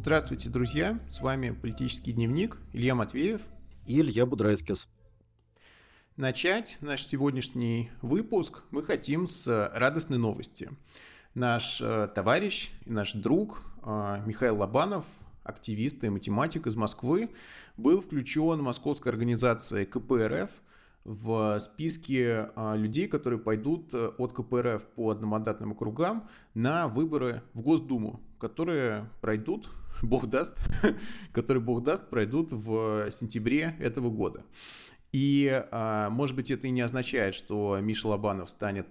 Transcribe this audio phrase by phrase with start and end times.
[0.00, 1.00] Здравствуйте, друзья!
[1.10, 3.40] С вами «Политический дневник» Илья Матвеев
[3.84, 4.86] и Илья Будрайтскис.
[6.16, 10.70] Начать наш сегодняшний выпуск мы хотим с радостной новости.
[11.34, 15.04] Наш э, товарищ и наш друг э, Михаил Лобанов,
[15.42, 17.30] активист и математик из Москвы,
[17.76, 20.50] был включен московской организацией КПРФ–
[21.08, 28.20] в списке людей, которые пойдут э, от КПРФ по одномандатным округам на выборы в Госдуму,
[28.38, 29.70] которые пройдут,
[30.02, 30.58] бог даст,
[31.32, 34.44] которые бог даст, пройдут в сентябре этого года.
[35.12, 38.86] И, а, может быть, это и не означает, что Миша Лобанов станет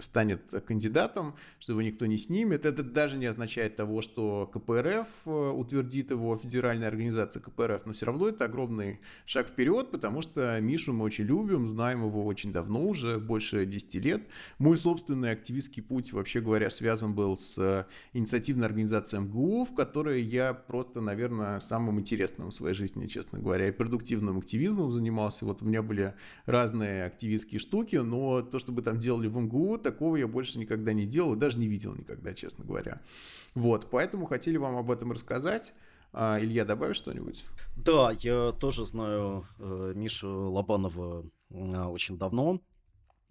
[0.00, 2.64] станет кандидатом, что его никто не снимет.
[2.64, 8.06] Это даже не означает того, что КПРФ э, утвердит его, федеральная организация КПРФ, но все
[8.06, 12.86] равно это огромный шаг вперед, потому что Мишу мы очень любим, знаем его очень давно,
[12.86, 14.22] уже больше 10 лет.
[14.58, 20.54] Мой собственный активистский путь, вообще говоря, связан был с инициативной организацией МГУ, в которой я
[20.54, 25.44] просто, наверное, самым интересным в своей жизни, честно говоря, и продуктивным активизмом занимался.
[25.44, 26.14] Вот у меня были
[26.46, 31.06] разные активистские штуки, но то, чтобы там делали в МГУ, такого я больше никогда не
[31.06, 33.00] делал и даже не видел никогда, честно говоря.
[33.54, 35.74] Вот, поэтому хотели вам об этом рассказать.
[36.12, 37.44] А, Илья, добавишь что-нибудь?
[37.76, 42.60] Да, я тоже знаю э, Мишу Лобанова э, очень давно.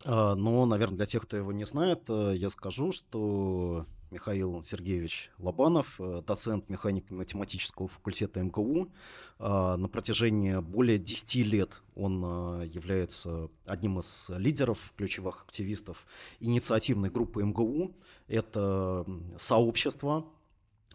[0.03, 5.31] Э, но, наверное, для тех, кто его не знает, э, я скажу, что Михаил Сергеевич
[5.39, 8.91] Лобанов, э, доцент механико-математического факультета МГУ.
[9.39, 16.05] Э, на протяжении более 10 лет он э, является одним из лидеров, ключевых активистов
[16.39, 17.95] инициативной группы МГУ.
[18.27, 19.03] Это
[19.37, 20.27] сообщество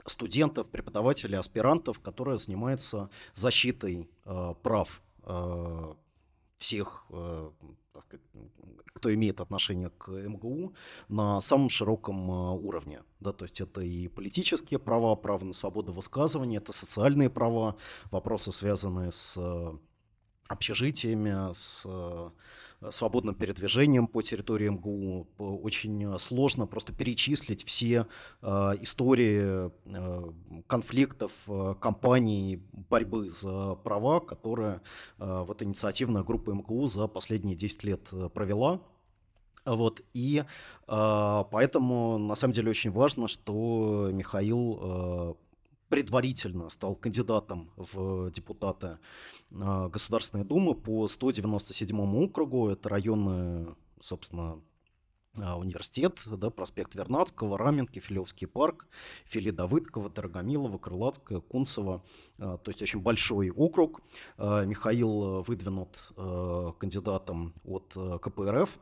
[0.07, 4.09] студентов, преподавателей, аспирантов, которое занимается защитой
[4.63, 5.03] прав
[6.57, 7.05] всех
[8.99, 10.75] кто имеет отношение к МГУ,
[11.09, 13.03] на самом широком а, уровне.
[13.21, 17.77] Да, то есть это и политические права, право на свободу высказывания, это социальные права,
[18.11, 19.79] вопросы, связанные с а,
[20.49, 22.33] общежитиями, с а,
[22.91, 25.27] свободным передвижением по территории МГУ.
[25.39, 28.07] Очень сложно просто перечислить все
[28.41, 29.73] истории
[30.69, 31.33] конфликтов,
[31.81, 34.81] кампаний борьбы за права, которые
[35.19, 38.81] вот инициативная группа МГУ за последние 10 лет провела.
[39.69, 40.45] Вот, и
[40.87, 45.35] э, поэтому, на самом деле, очень важно, что Михаил э,
[45.89, 48.99] предварительно стал кандидатом в депутаты
[49.51, 52.69] э, Государственной Думы по 197 округу.
[52.69, 54.61] Это районная, собственно,
[55.37, 58.89] университет, да, проспект Вернадского, Раменки, Филевский парк,
[59.25, 62.03] Фили Давыдкова, Дорогомилова, Крылатская, Кунцево.
[62.39, 64.01] То есть очень большой округ.
[64.37, 66.13] Михаил выдвинут
[66.79, 68.79] кандидатом от КПРФ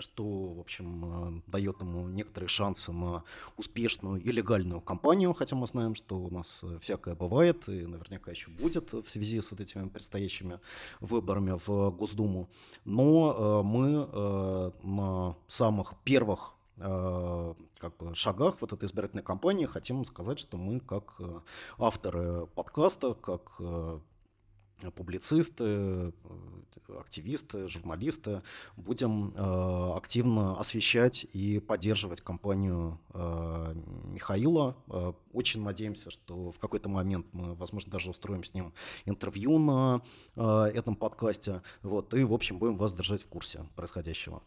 [0.00, 3.24] что, в общем, э, дает ему некоторые шансы на
[3.56, 8.30] успешную и легальную кампанию, хотя мы знаем, что у нас э, всякое бывает и наверняка
[8.30, 10.60] еще будет в связи с вот этими предстоящими
[11.00, 12.48] выборами в Госдуму.
[12.84, 13.90] Но э, мы
[14.82, 21.20] на самых первых как бы шагах вот этой избирательной кампании хотим сказать, что мы как
[21.78, 23.60] авторы подкаста, как
[24.94, 26.12] публицисты, э,
[26.98, 28.42] активисты, журналисты
[28.76, 33.74] будем э, активно освещать и поддерживать кампанию э,
[34.04, 34.76] Михаила.
[34.88, 38.72] Э, очень надеемся, что в какой-то момент мы, возможно, даже устроим с ним
[39.04, 40.02] интервью на
[40.36, 41.62] э, этом подкасте.
[41.82, 44.42] Вот, и, в общем, будем вас держать в курсе происходящего.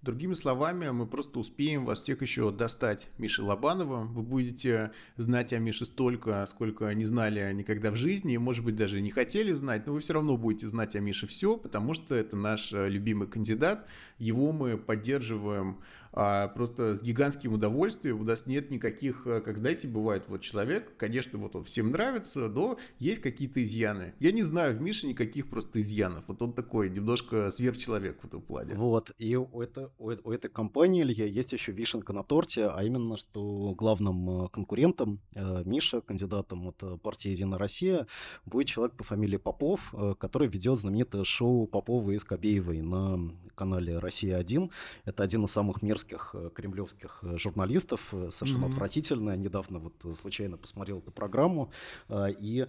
[0.00, 4.04] Другими словами, мы просто успеем вас всех еще достать Миши Лобанова.
[4.04, 8.76] Вы будете знать о Мише столько, сколько не знали никогда в жизни, и, может быть,
[8.76, 12.14] даже не хотели знать, но вы все равно будете знать о Мише все, потому что
[12.14, 13.88] это наш э, любимый кандидат.
[14.18, 15.80] Его мы поддерживаем
[16.12, 18.20] просто с гигантским удовольствием.
[18.20, 22.48] У нас нет никаких, э, как знаете, бывает вот человек, конечно, вот он всем нравится,
[22.48, 24.14] но есть какие-то изъяны.
[24.20, 26.24] Я не знаю в Мише никаких просто изъянов.
[26.28, 28.74] Вот он такой немножко сверхчеловек в этом плане.
[28.74, 32.82] Вот, и у, это, у, у этой компании, Илья, есть еще вишенка на торте, а
[32.82, 38.06] именно, что главным э, конкурентом э, Миша, кандидатом от партии «Единая Россия»,
[38.44, 43.18] будет человек по фамилии Попов, который ведет знаменитое шоу Попова и Скобеевой на
[43.54, 44.70] канале «Россия-1».
[45.04, 48.68] Это один из самых мерзких мерзких э, кремлевских э, журналистов, э, совершенно mm-hmm.
[48.68, 49.36] отвратительно.
[49.36, 51.70] Недавно вот случайно посмотрел эту программу,
[52.10, 52.66] и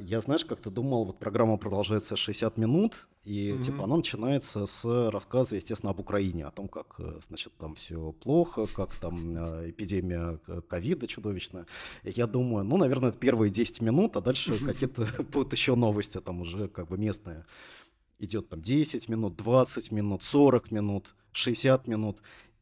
[0.00, 3.62] я, знаешь, как-то думал, вот программа продолжается 60 минут, и mm-hmm.
[3.62, 8.66] типа она начинается с рассказа, естественно, об Украине, о том, как, значит, там все плохо,
[8.66, 9.36] как там
[9.68, 10.38] эпидемия
[10.68, 11.66] ковида чудовищная.
[12.04, 16.40] Я думаю, ну, наверное, это первые 10 минут, а дальше какие-то будут еще новости там
[16.40, 17.44] уже как бы местные.
[18.18, 22.18] Идет там 10 минут, 20 минут, 40 минут, 60 минут.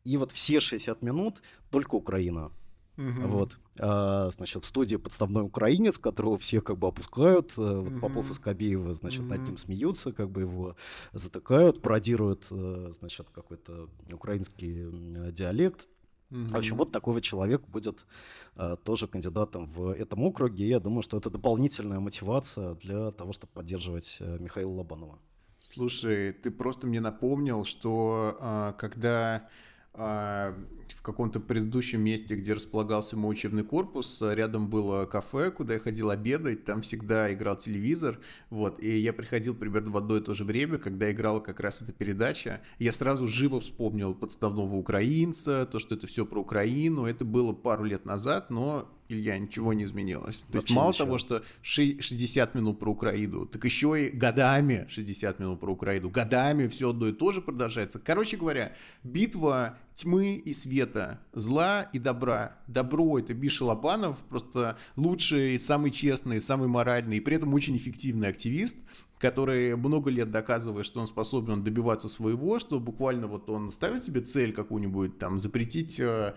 [0.07, 2.53] И вот все 60 минут только Украина.
[2.97, 3.27] Угу.
[3.27, 3.59] Вот.
[3.79, 7.59] А, значит, в студии подставной украинец, которого все как бы опускают.
[7.59, 7.81] Угу.
[7.81, 9.31] Вот Попов и Скобеева, значит, угу.
[9.31, 10.77] над ним смеются, как бы его
[11.13, 15.89] затыкают, пародируют, э, значит, какой-то украинский диалект.
[16.31, 16.47] Угу.
[16.47, 18.07] В общем, вот такой вот человек будет
[18.55, 20.65] а, тоже кандидатом в этом округе.
[20.65, 25.19] И я думаю, что это дополнительная мотивация для того, чтобы поддерживать а, Михаила Лобанова.
[25.59, 29.49] Слушай, ты просто мне напомнил, что а, когда
[29.97, 36.11] в каком-то предыдущем месте, где располагался мой учебный корпус, рядом было кафе, куда я ходил
[36.11, 38.19] обедать, там всегда играл телевизор,
[38.51, 41.83] вот, и я приходил примерно в одно и то же время, когда играла как раз
[41.83, 47.25] эта передача, я сразу живо вспомнил подставного украинца, то, что это все про Украину, это
[47.25, 50.45] было пару лет назад, но Илья, ничего не изменилось.
[50.51, 51.05] То есть мало ничего.
[51.05, 56.69] того, что 60 минут про Украину, так еще и годами 60 минут про Украину, годами
[56.69, 57.99] все одно и то же продолжается.
[57.99, 58.73] Короче говоря,
[59.05, 62.57] битва тьмы и света, зла и добра.
[62.67, 68.29] Добро— это Биша Лобанов, просто лучший, самый честный, самый моральный и при этом очень эффективный
[68.29, 68.79] активист,
[69.19, 74.21] который много лет доказывает, что он способен добиваться своего, что буквально вот он ставит себе
[74.21, 76.35] цель какую-нибудь, там, запретить э,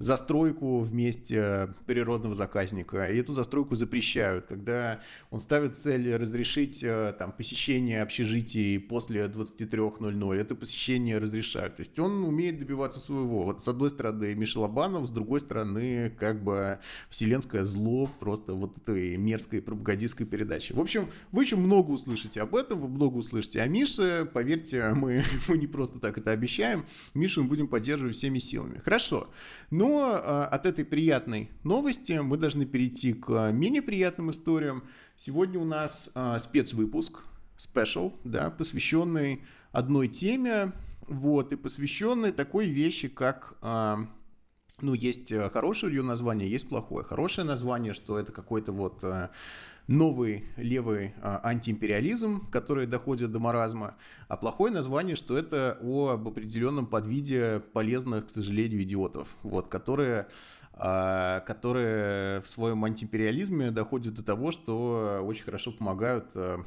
[0.00, 7.14] застройку в месте природного заказника, и эту застройку запрещают, когда он ставит цель разрешить э,
[7.18, 11.76] там, посещение общежитий после 23.00, это посещение разрешают.
[11.76, 13.44] То есть он умеет добиваться своего.
[13.44, 16.78] Вот с одной стороны Миша Лобанов, с другой стороны как бы
[17.10, 20.72] вселенское зло просто вот этой мерзкой пропагандистской передачи.
[20.72, 24.26] В общем, вы еще много услышите об этом, вы много услышите о Мише.
[24.32, 26.86] Поверьте, мы, мы не просто так это обещаем.
[27.12, 28.78] Мишу мы будем поддерживать всеми силами.
[28.78, 29.28] Хорошо.
[29.70, 34.84] Ну, но а, от этой приятной новости мы должны перейти к менее приятным историям.
[35.16, 37.18] Сегодня у нас а, спецвыпуск,
[37.56, 39.42] спешл, да, посвященный
[39.72, 40.72] одной теме,
[41.08, 44.06] вот, и посвященный такой вещи, как а,
[44.80, 47.04] ну, есть хорошее ее название, есть плохое.
[47.04, 49.04] Хорошее название, что это какой-то вот
[49.90, 53.96] новый левый а, антиимпериализм, который доходит до маразма,
[54.28, 60.28] а плохое название, что это об определенном подвиде полезных, к сожалению, идиотов, вот, которые
[60.74, 66.64] а, которые в своем антиимпериализме доходят до того, что очень хорошо помогают а,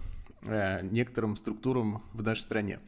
[0.91, 2.79] некоторым структурам в нашей стране.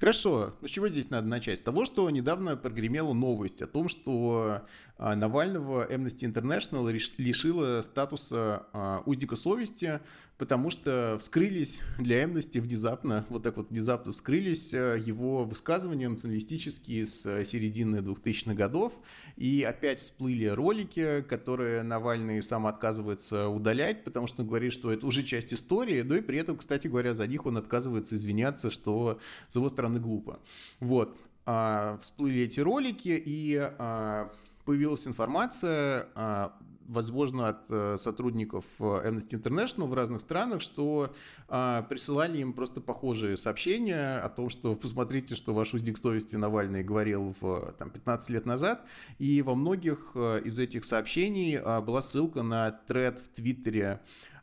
[0.00, 1.58] Хорошо, ну чего здесь надо начать?
[1.58, 4.62] С того, что недавно прогремела новость о том, что
[4.96, 10.00] э, Навального Amnesty International лишила статуса э, узника совести,
[10.36, 17.44] потому что вскрылись для Amnesty внезапно, вот так вот внезапно вскрылись его высказывания националистические с
[17.44, 18.92] середины 2000-х годов,
[19.36, 25.04] и опять всплыли ролики, которые Навальный сам отказывается удалять, потому что он говорит, что это
[25.04, 28.70] уже часть истории, но и при этом, кстати говоря, говоря, за них он отказывается извиняться,
[28.70, 29.18] что
[29.48, 30.40] с его стороны глупо.
[30.80, 31.16] Вот.
[31.46, 34.30] А, всплыли эти ролики, и а,
[34.64, 36.52] появилась информация, а,
[36.88, 41.14] возможно, от а, сотрудников Amnesty International в разных странах, что
[41.48, 46.82] а, присылали им просто похожие сообщения о том, что посмотрите, что ваш узник совести Навальный
[46.82, 48.84] говорил в, там, 15 лет назад,
[49.18, 54.00] и во многих а, из этих сообщений а, была ссылка на тред в Твиттере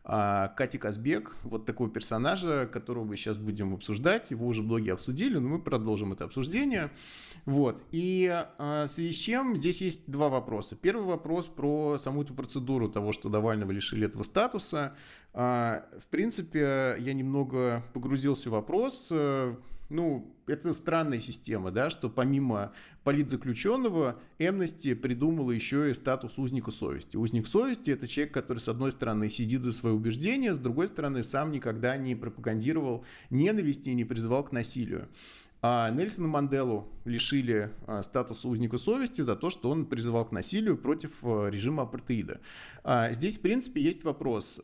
[0.08, 4.30] а, Кати Казбек, вот такого персонажа, которого мы сейчас будем обсуждать.
[4.30, 6.92] Его уже многие обсудили, но мы продолжим это обсуждение.
[7.46, 7.82] Вот.
[7.92, 10.76] И а, в связи с чем здесь есть два вопроса.
[10.76, 14.96] Первый вопрос про саму эту процедуру того, что Навального лишили этого статуса.
[15.34, 19.12] А, в принципе, я немного погрузился в вопрос.
[19.90, 22.74] Ну, это странная система, да, что помимо
[23.04, 27.18] политзаключенного, Amnesty придумала еще и статус узника совести.
[27.18, 31.24] Узник совести– это человек, который, с одной стороны, сидит за свои убеждения, с другой стороны,
[31.24, 35.08] сам никогда не пропагандировал ненависти и не призывал к насилию.
[35.62, 40.78] А Нельсона Манделу лишили а, статуса узника совести за то, что он призывал к насилию
[40.78, 42.40] против а, режима апартеида.
[42.84, 44.62] А, здесь, в принципе, есть вопрос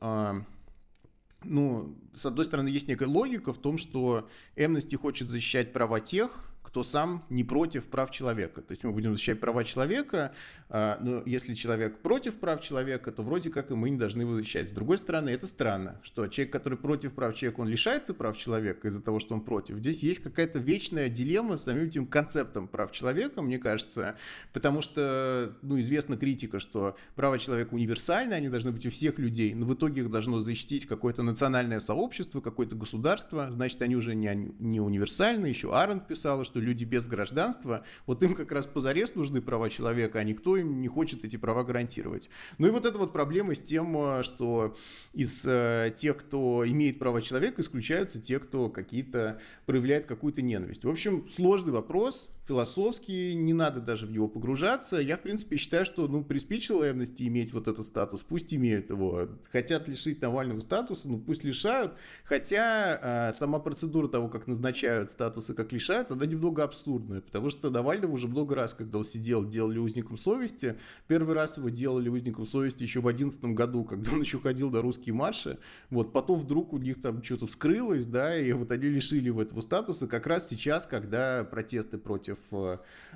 [1.43, 6.50] ну, с одной стороны, есть некая логика в том, что Amnesty хочет защищать права тех,
[6.71, 8.61] кто сам не против прав человека.
[8.61, 10.31] То есть мы будем защищать права человека,
[10.69, 14.35] а, но если человек против прав человека, то вроде как и мы не должны его
[14.35, 14.69] защищать.
[14.69, 18.87] С другой стороны, это странно, что человек, который против прав человека, он лишается прав человека
[18.87, 19.79] из-за того, что он против.
[19.79, 24.15] Здесь есть какая-то вечная дилемма с самим этим концептом прав человека, мне кажется,
[24.53, 29.53] потому что, ну, известна критика, что права человека универсальны, они должны быть у всех людей,
[29.53, 34.53] но в итоге их должно защитить какое-то национальное сообщество, какое-то государство, значит, они уже не,
[34.59, 35.47] не универсальны.
[35.47, 40.19] Еще Аарон писала, что люди без гражданства, вот им как раз позарез нужны права человека,
[40.19, 42.29] а никто им не хочет эти права гарантировать.
[42.57, 44.75] Ну и вот эта вот проблема с тем, э, что
[45.13, 50.83] из э, тех, кто имеет права человека, исключаются те, кто какие-то проявляет какую-то ненависть.
[50.83, 54.97] В общем, сложный вопрос, философский, не надо даже в него погружаться.
[54.97, 59.29] Я, в принципе, считаю, что, ну, приспичило Amnesty иметь вот этот статус, пусть имеют его.
[59.51, 61.93] Хотят лишить Навального статуса, ну, пусть лишают.
[62.25, 67.69] Хотя э, сама процедура того, как назначают статусы, как лишают, она немного абсурдная, потому что
[67.69, 70.77] Навального уже много раз, когда он сидел, делали узником совести.
[71.07, 74.81] Первый раз его делали узником совести еще в 2011 году, когда он еще ходил на
[74.81, 75.57] русские марши.
[75.89, 79.61] Вот, потом вдруг у них там что-то вскрылось, да, и вот они лишили его этого
[79.61, 82.37] статуса как раз сейчас, когда протесты против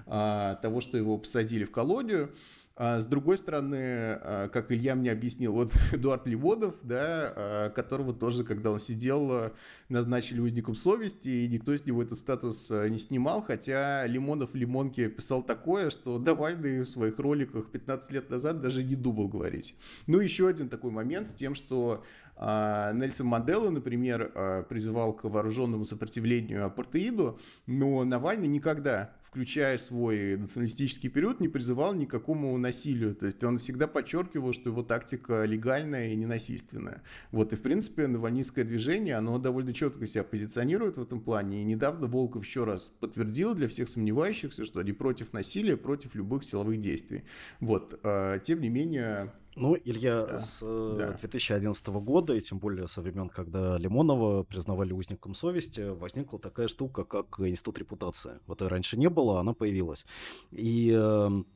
[0.05, 2.31] а, того, что его посадили в колонию.
[2.77, 8.13] А с другой стороны, а, как Илья мне объяснил, вот Эдуард Леводов, да, а, которого
[8.13, 9.51] тоже, когда он сидел,
[9.87, 15.07] назначили узником совести, и никто с него этот статус не снимал, хотя Лимонов в Лимонке
[15.07, 19.77] писал такое, что Навальный в своих роликах 15 лет назад даже не думал говорить.
[20.07, 22.03] Ну, еще один такой момент с тем, что
[22.39, 31.41] Нельсон Мандела, например, призывал к вооруженному сопротивлению апартеиду, но Навальный никогда включая свой националистический период,
[31.41, 33.13] не призывал ни к какому насилию.
[33.13, 37.03] То есть он всегда подчеркивал, что его тактика легальная и ненасильственная.
[37.33, 41.61] Вот, и в принципе навальнистское движение, оно довольно четко себя позиционирует в этом плане.
[41.61, 46.45] И недавно Волков еще раз подтвердил для всех сомневающихся, что они против насилия, против любых
[46.45, 47.25] силовых действий.
[47.59, 50.39] Вот, а, тем не менее, ну, Илья, да.
[50.39, 51.11] с да.
[51.11, 57.03] 2011 года, и тем более со времен, когда Лимонова признавали узником совести, возникла такая штука,
[57.03, 58.39] как институт репутации.
[58.47, 60.05] Вот ее раньше не было, она появилась.
[60.51, 61.54] И эм, Э,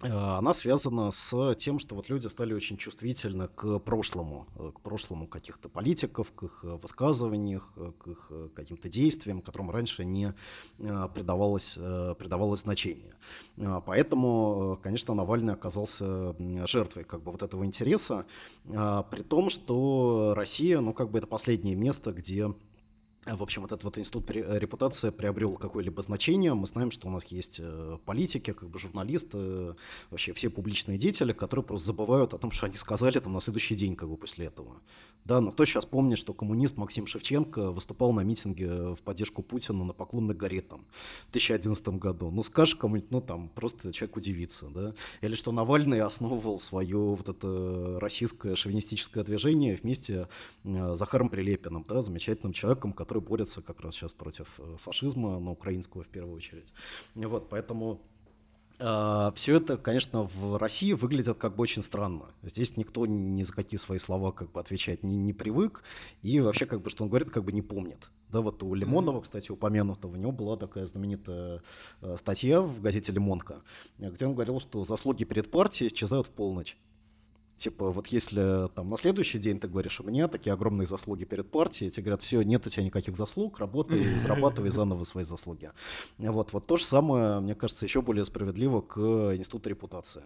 [0.00, 5.26] она связана с тем, что вот люди стали очень чувствительны к прошлому, э, к прошлому
[5.26, 10.34] каких-то политиков, к их э, высказываниях, к их каким-то действиям, которым раньше не
[10.78, 11.74] придавалось,
[12.18, 13.14] придавалось значение.
[13.56, 16.36] Поэтому, конечно, Навальный оказался
[16.66, 18.26] жертвой как бы вот этого интереса,
[18.64, 22.54] при том, что Россия, ну, как бы это последнее место, где
[23.34, 26.54] в общем, этот вот институт э, репутации приобрел какое-либо значение.
[26.54, 29.74] Мы знаем, что у нас есть э, политики, как бы журналисты,
[30.10, 33.74] вообще все публичные деятели, которые просто забывают о том, что они сказали там на следующий
[33.74, 34.80] день как бы после этого.
[35.26, 39.84] Да, но кто сейчас помнит, что коммунист Максим Шевченко выступал на митинге в поддержку Путина
[39.84, 40.86] на Поклонной горе там
[41.26, 42.30] в 2011 году.
[42.30, 44.94] Ну, скажешь кому-нибудь, ну, там, просто человек удивится, да.
[45.22, 50.28] Или что Навальный основывал свое вот это российское шовинистическое движение вместе
[50.62, 55.50] с Захаром Прилепиным, да, замечательным человеком, который борются как раз сейчас против э, фашизма, на
[55.50, 56.72] украинского в первую очередь.
[57.16, 58.00] Вот, поэтому
[58.78, 62.26] все это, конечно, в России выглядит как бы очень странно.
[62.42, 65.82] Здесь никто ни за какие свои слова как бы отвечать не, не привык,
[66.22, 68.10] и вообще как бы, что он говорит, как бы не помнит.
[68.28, 71.62] Да, вот у Лимонова, кстати, упомянутого, у него была такая знаменитая
[72.02, 73.62] э, статья в газете «Лимонка»,
[73.98, 76.76] где он говорил, что заслуги перед партией исчезают в полночь.
[77.56, 81.50] Типа, вот если там на следующий день ты говоришь, у меня такие огромные заслуги перед
[81.50, 85.70] партией, тебе говорят, все, нет у тебя никаких заслуг, работай, зарабатывай заново свои заслуги.
[86.18, 88.98] Вот, вот то же самое, мне кажется, еще более справедливо к
[89.34, 90.24] институту репутации.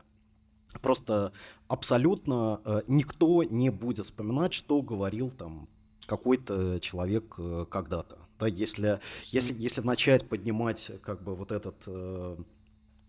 [0.83, 1.33] Просто
[1.69, 5.69] абсолютно э, никто не будет вспоминать, что говорил там
[6.07, 8.19] какой-то человек э, когда-то.
[8.39, 12.37] Да, если, если, если начать поднимать как бы вот этот э,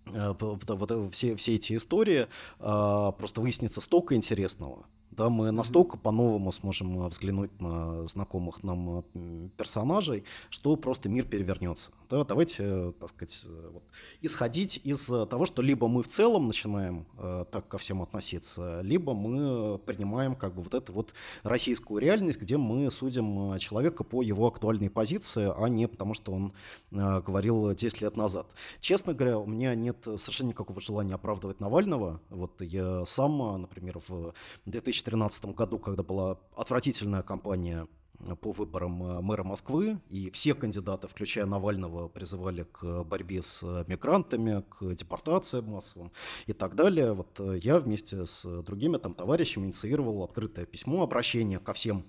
[0.06, 2.28] вот все, все эти истории,
[2.60, 9.04] а, просто выяснится столько интересного, да, мы настолько по-новому сможем э, взглянуть на знакомых нам
[9.14, 11.92] э, персонажей, что просто мир перевернется.
[12.10, 13.84] Да, давайте, э, так сказать, вот,
[14.22, 19.14] исходить из того, что либо мы в целом начинаем э, так ко всем относиться, либо
[19.14, 21.14] мы принимаем как бы вот эту вот
[21.44, 26.54] российскую реальность, где мы судим человека по его актуальной позиции, а не потому, что он
[26.92, 28.48] э, говорил 10 лет назад.
[28.80, 32.22] Честно говоря, у меня нет совершенно никакого желания оправдывать Навального.
[32.30, 34.34] Вот я сам, например, в
[34.66, 37.88] 2000 2013 году, когда была отвратительная кампания
[38.20, 43.62] э, по выборам э, мэра Москвы, и все кандидаты, включая Навального, призывали к борьбе с
[43.64, 46.12] э, мигрантами, к депортациям массовым
[46.48, 47.14] и так далее.
[47.14, 52.06] Вот я вместе с другими там товарищами инициировал открытое письмо, обращение ко всем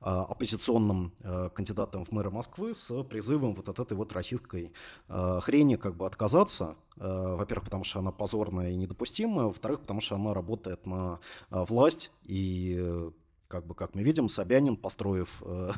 [0.00, 1.12] оппозиционным
[1.54, 4.72] кандидатам в мэра Москвы с призывом вот от этой вот российской
[5.08, 10.34] хрени как бы отказаться, во-первых, потому что она позорная и недопустимая, во-вторых, потому что она
[10.34, 13.10] работает на власть и
[13.48, 15.70] как бы, как мы видим, Собянин, построив э,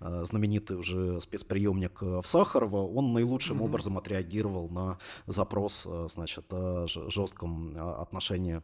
[0.00, 3.64] э, знаменитый уже спецприемник в Сахарова, он наилучшим mm-hmm.
[3.64, 8.62] образом отреагировал на запрос, э, значит, о жестком отношении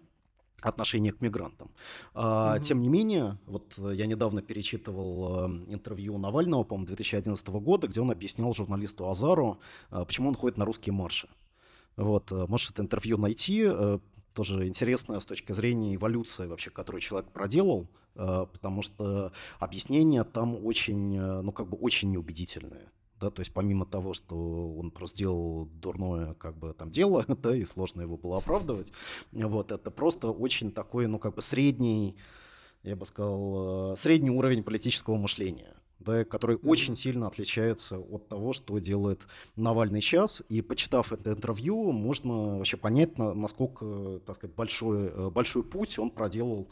[0.62, 1.70] отношение к мигрантам.
[2.14, 2.62] Угу.
[2.62, 8.52] Тем не менее, вот я недавно перечитывал интервью Навального, по-моему, 2011 года, где он объяснял
[8.54, 9.58] журналисту Азару,
[9.90, 11.28] почему он ходит на русские марши.
[11.96, 13.68] Вот, можешь это интервью найти,
[14.32, 21.18] тоже интересно с точки зрения эволюции вообще, которую человек проделал, потому что объяснения там очень,
[21.18, 22.90] ну как бы очень неубедительные
[23.20, 24.34] да, то есть помимо того, что
[24.78, 28.92] он просто сделал дурное как бы там дело, да, и сложно его было оправдывать,
[29.32, 32.16] вот, это просто очень такой, ну, как бы средний,
[32.82, 36.68] я бы сказал, э, средний уровень политического мышления, да, который mm-hmm.
[36.68, 40.42] очень сильно отличается от того, что делает Навальный сейчас.
[40.48, 46.10] И почитав это интервью, можно вообще понять, насколько, так сказать, большой, э, большой путь он
[46.10, 46.68] проделал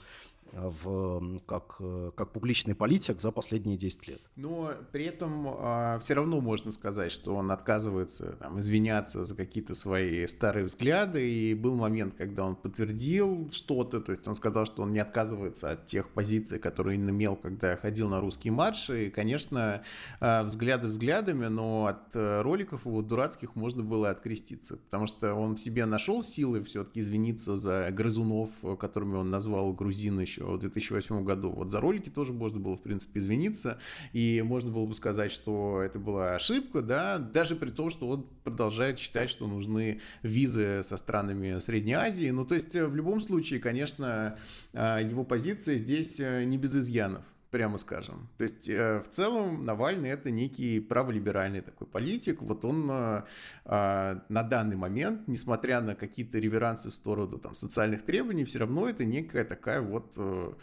[0.52, 1.80] в, как,
[2.14, 4.20] как публичный политик за последние 10 лет.
[4.36, 9.74] Но при этом а, все равно можно сказать, что он отказывается там, извиняться за какие-то
[9.74, 11.30] свои старые взгляды.
[11.30, 15.70] И был момент, когда он подтвердил что-то, то есть он сказал, что он не отказывается
[15.70, 19.06] от тех позиций, которые он имел, когда ходил на русские марши.
[19.06, 19.82] И, конечно,
[20.20, 25.56] а, взгляды взглядами, но от э, роликов его дурацких можно было откреститься, потому что он
[25.56, 31.24] в себе нашел силы все-таки извиниться за грызунов, которыми он назвал грузин еще в 2008
[31.24, 31.50] году.
[31.50, 33.78] Вот за ролики тоже можно было, в принципе, извиниться,
[34.12, 38.26] и можно было бы сказать, что это была ошибка, да, даже при том, что он
[38.44, 42.30] продолжает считать, что нужны визы со странами Средней Азии.
[42.30, 44.38] Ну, то есть, в любом случае, конечно,
[44.72, 48.28] а, его позиция здесь э, не без изъянов прямо скажем.
[48.36, 52.42] То есть э, в целом Навальный это некий праволиберальный такой политик.
[52.42, 53.22] Вот он э,
[53.64, 58.88] э, на данный момент, несмотря на какие-то реверансы в сторону там, социальных требований, все равно
[58.88, 60.56] это некая такая вот, ну,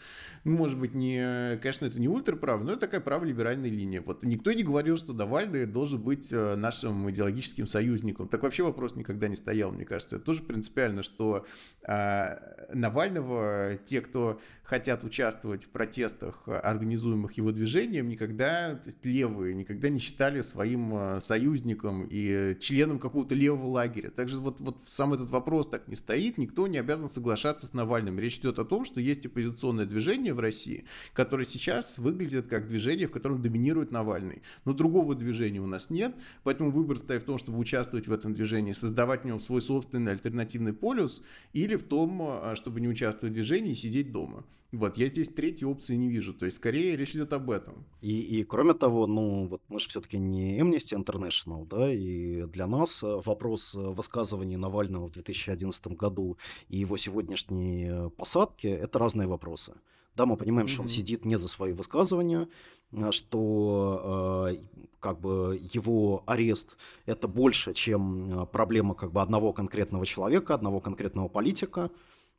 [0.44, 4.00] может быть, не, конечно, это не ультраправ, но это такая праволиберальная линия.
[4.00, 8.28] Вот никто не говорил, что Навальный должен быть нашим идеологическим союзником.
[8.28, 10.16] Так вообще вопрос никогда не стоял, мне кажется.
[10.16, 11.46] Это тоже принципиально, что
[11.82, 19.54] Навального те, кто хотят участвовать в протестах, э, организуемых его движением, никогда, то есть левые,
[19.54, 24.10] никогда не считали своим э, союзником и членом какого-то левого лагеря.
[24.10, 28.18] Также вот, вот сам этот вопрос так не стоит, никто не обязан соглашаться с Навальным.
[28.18, 33.06] Речь идет о том, что есть оппозиционное движение в России, которое сейчас выглядит как движение,
[33.06, 34.42] в котором доминирует Навальный.
[34.64, 38.34] Но другого движения у нас нет, поэтому выбор стоит в том, чтобы участвовать в этом
[38.34, 41.22] движении, создавать в нем свой собственный альтернативный полюс,
[41.52, 44.44] или в том, э, чтобы не участвовать в движении и сидеть дома.
[44.72, 46.34] Вот, я здесь третьей опции не вижу.
[46.34, 47.86] То есть, скорее речь идет об этом.
[48.00, 52.66] И, и кроме того, ну, вот мы же все-таки не Amnesty International, да, и для
[52.66, 56.36] нас э, вопрос э, высказывания Навального в 2011 году
[56.68, 59.74] и его сегодняшней посадки– это разные вопросы.
[60.16, 60.70] Да, мы понимаем, mm-hmm.
[60.70, 62.48] что он сидит не за свои высказывания,
[62.92, 64.56] э, что э,
[64.98, 71.28] как бы его арест это больше, чем проблема как бы одного конкретного человека, одного конкретного
[71.28, 71.90] политика.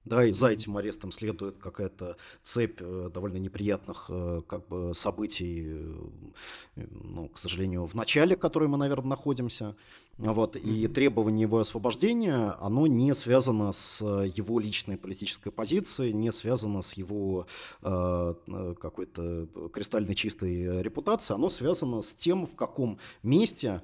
[0.08, 5.66] Да, и за этим арестом следует какая-то цепь э, довольно неприятных э, как бы, событий,
[5.68, 9.76] э, ну, к сожалению, в начале, в которой мы, наверное, находимся.
[10.18, 16.82] Вот, и требование его освобождения, оно не связано с его личной политической позицией, не связано
[16.82, 17.46] с его
[17.84, 18.34] э,
[18.80, 23.82] какой-то кристально чистой репутацией, оно связано с тем, в каком месте,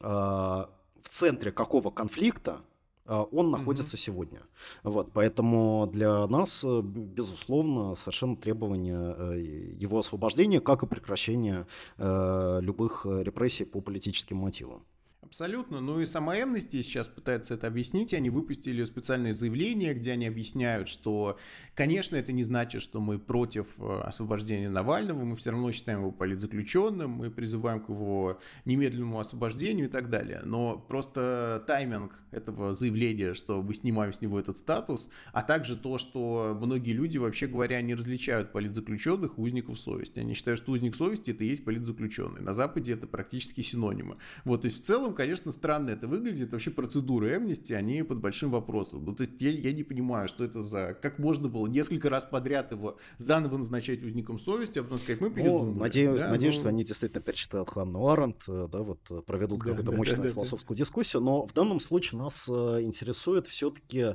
[0.00, 2.62] э, в центре какого конфликта
[3.06, 4.00] он находится mm-hmm.
[4.00, 4.42] сегодня.
[4.82, 9.40] Вот, поэтому для нас, э, безусловно, совершенно требование э,
[9.78, 11.66] его освобождения, как и прекращение
[11.98, 14.84] э, любых репрессий по политическим мотивам.
[15.26, 15.80] Абсолютно.
[15.80, 18.14] Ну и сама Amnesty сейчас пытается это объяснить.
[18.14, 21.36] Они выпустили специальное заявление, где они объясняют, что,
[21.74, 26.12] конечно, это не значит, что мы против э, освобождения Навального, мы все равно считаем его
[26.12, 30.42] политзаключенным, мы призываем к его немедленному освобождению и так далее.
[30.44, 35.98] Но просто тайминг этого заявления, что мы снимаем с него этот статус, а также то,
[35.98, 40.20] что многие люди, вообще говоря, не различают политзаключенных и узников совести.
[40.20, 42.42] Они считают, что узник совести это и есть политзаключенный.
[42.42, 44.18] На Западе это практически синонимы.
[44.44, 46.52] Вот, то есть в целом, конечно, странно это выглядит.
[46.52, 49.04] Вообще процедуры Amnesty, они под большим вопросом.
[49.04, 50.94] Ну, то есть я, я не понимаю, что это за...
[50.94, 55.30] Как можно было несколько раз подряд его заново назначать узником совести, а потом сказать, мы
[55.30, 55.72] передумали.
[55.72, 56.60] Ну, надеюсь, да, надеюсь ну...
[56.60, 60.22] что они действительно перечитают Ханну Аренд, э, да, вот э, проведут да, какую-то да, мощную
[60.22, 60.84] да, философскую да.
[60.84, 62.52] дискуссию, но в данном случае нас э,
[62.82, 64.14] интересует все-таки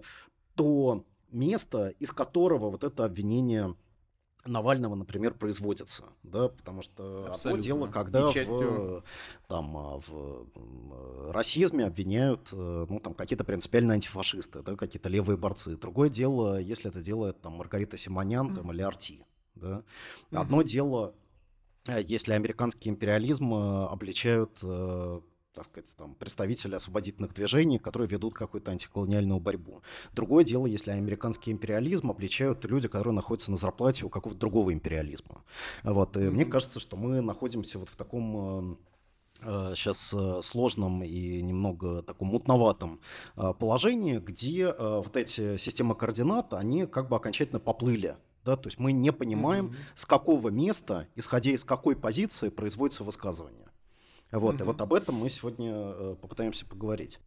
[0.56, 3.76] то место, из которого вот это обвинение
[4.46, 7.50] Навального, например, производится, да, потому что Абсолютно.
[7.52, 8.58] одно дело, когда частью...
[8.58, 9.04] в,
[9.48, 15.78] там, а, в расизме обвиняют, э, ну, там, какие-то принципиально антифашисты, да, какие-то левые борцы.
[15.78, 18.56] Другое дело, если это делает, там, Маргарита Симонян, mm-hmm.
[18.56, 19.26] там, или Арти,
[19.56, 19.84] да.
[20.32, 20.66] Одно mm-hmm.
[20.66, 21.16] дело,
[21.88, 24.58] э, если американский империализм э, обличают
[25.54, 29.82] так сказать, там, представители освободительных движений, которые ведут какую-то антиколониальную борьбу.
[30.14, 35.44] Другое дело, если американский империализм обличают люди, которые находятся на зарплате у какого-то другого империализма.
[35.84, 36.32] Вот, и mm-hmm.
[36.32, 38.80] мне кажется, что мы находимся вот в таком
[39.42, 43.02] сейчас э, э, сложном и немного таком мутноватом
[43.36, 48.80] э, положении, где вот эти системы координат, они как бы окончательно поплыли да, то есть
[48.80, 49.78] мы не понимаем, mm-hmm.
[49.94, 53.71] с какого места, исходя из какой позиции производится высказывание.
[54.32, 54.62] Вот, mm-hmm.
[54.62, 57.20] и вот об этом мы сегодня э, попытаемся поговорить.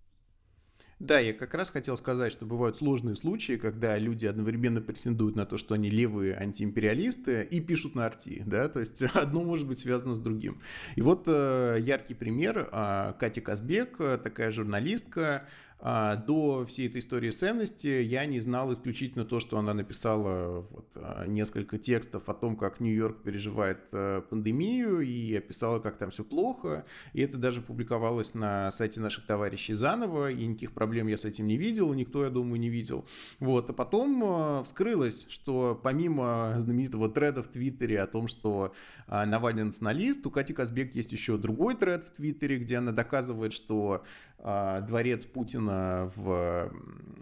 [1.00, 5.44] Да, я как раз хотел сказать, что бывают сложные случаи, когда люди одновременно претендуют на
[5.44, 9.78] то, что они левые антиимпериалисты и пишут на арти, да, то есть одно может быть
[9.78, 10.62] связано с другим.
[10.94, 15.46] И вот э, яркий пример, э, Катя Казбек, э, такая журналистка,
[15.84, 21.26] до всей этой истории Amnesty я не знал исключительно то, что она написала вот, а,
[21.26, 26.86] несколько текстов о том, как Нью-Йорк переживает а, пандемию, и описала, как там все плохо.
[27.12, 31.46] И это даже публиковалось на сайте наших товарищей заново, и никаких проблем я с этим
[31.46, 33.04] не видел, никто, я думаю, не видел.
[33.38, 33.68] Вот.
[33.68, 38.72] А потом вскрылось, что помимо знаменитого треда в Твиттере о том, что
[39.06, 44.02] Навальный националист, у Кати Казбек есть еще другой тред в Твиттере, где она доказывает, что
[44.38, 45.73] дворец Путина
[46.16, 46.70] в,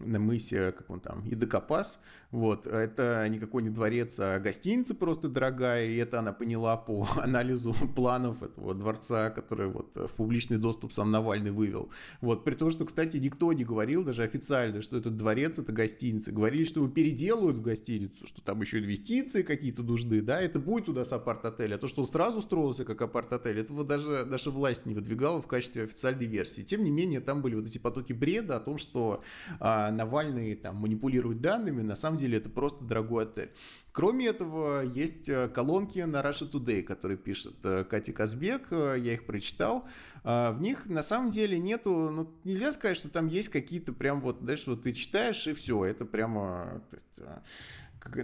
[0.01, 2.01] на мысе, как он там, Идакопас,
[2.33, 7.75] вот, это никакой не дворец, а гостиница просто дорогая, и это она поняла по анализу
[7.95, 11.91] планов этого дворца, который вот в публичный доступ сам Навальный вывел.
[12.23, 16.33] Вот, при том, что, кстати, никто не говорил, даже официально, что этот дворец это гостиница.
[16.33, 20.89] Говорили, что его переделают в гостиницу, что там еще инвестиции какие-то нужны, да, это будет
[20.89, 21.75] у нас апарт-отель.
[21.75, 25.47] А то, что он сразу строился как апарт-отель, этого даже наша власть не выдвигала в
[25.47, 26.63] качестве официальной версии.
[26.63, 29.23] Тем не менее, там были вот эти потоки бреда о том, что
[29.61, 33.53] а, Навальный там манипулирует данными, на самом деле это просто дорогой отель.
[33.93, 39.13] Кроме этого, есть э, колонки на Russia Today, которые пишет э, Катя Казбек, э, я
[39.13, 39.87] их прочитал.
[40.25, 44.39] В них на самом деле нету, ну, нельзя сказать, что там есть какие-то прям вот,
[44.41, 47.21] знаешь, вот ты читаешь и все, это прямо, то есть,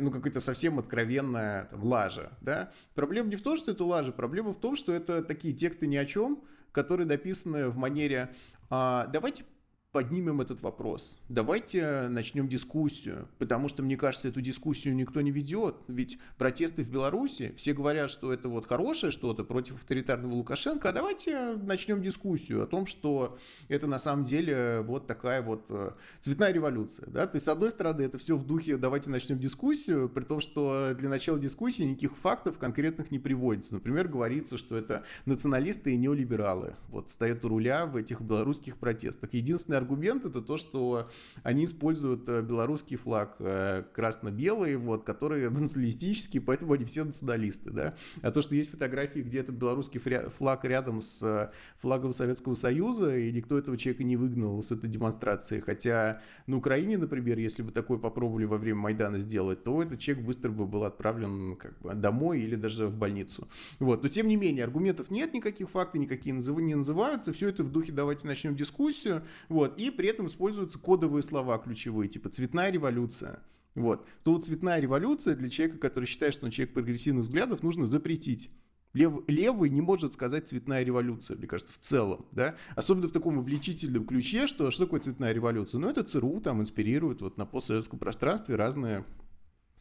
[0.00, 2.70] ну, какая-то совсем откровенная там, лажа, да.
[2.94, 5.96] Проблема не в том, что это лажа, проблема в том, что это такие тексты ни
[5.96, 8.32] о чем, которые написаны в манере
[8.70, 9.44] а, давайте
[9.92, 11.18] поднимем этот вопрос.
[11.30, 15.76] Давайте начнем дискуссию, потому что, мне кажется, эту дискуссию никто не ведет.
[15.88, 20.92] Ведь протесты в Беларуси, все говорят, что это вот хорошее что-то против авторитарного Лукашенко, а
[20.92, 26.52] давайте начнем дискуссию о том, что это на самом деле вот такая вот э, цветная
[26.52, 27.08] революция.
[27.10, 27.26] Да?
[27.26, 30.92] То есть, с одной стороны, это все в духе «давайте начнем дискуссию», при том, что
[30.98, 33.74] для начала дискуссии никаких фактов конкретных не приводится.
[33.74, 39.32] Например, говорится, что это националисты и неолибералы вот стоят у руля в этих белорусских протестах.
[39.32, 41.08] Единственное аргумент это то, что
[41.42, 47.94] они используют э, белорусский флаг э, красно-белый, вот, который националистический, поэтому они все националисты, да.
[48.22, 53.16] А то, что есть фотографии, где это белорусский флаг рядом с э, флагом Советского Союза,
[53.16, 57.72] и никто этого человека не выгнал с этой демонстрации, хотя на Украине, например, если бы
[57.72, 61.94] такое попробовали во время Майдана сделать, то этот человек быстро бы был отправлен как бы
[61.94, 63.48] домой или даже в больницу.
[63.78, 64.02] Вот.
[64.02, 67.92] Но тем не менее, аргументов нет никаких, факты никакие не называются, все это в духе
[67.92, 69.78] «давайте начнем дискуссию», вот, вот.
[69.78, 73.42] И при этом используются кодовые слова ключевые, типа «цветная революция».
[73.74, 74.06] Вот.
[74.24, 78.50] То вот цветная революция для человека, который считает, что он человек прогрессивных взглядов, нужно запретить.
[78.94, 83.38] Лев, левый не может сказать цветная революция, мне кажется, в целом, да, особенно в таком
[83.38, 85.78] обличительном ключе, что что такое цветная революция?
[85.78, 89.04] Ну, это ЦРУ там инспирирует вот на постсоветском пространстве разные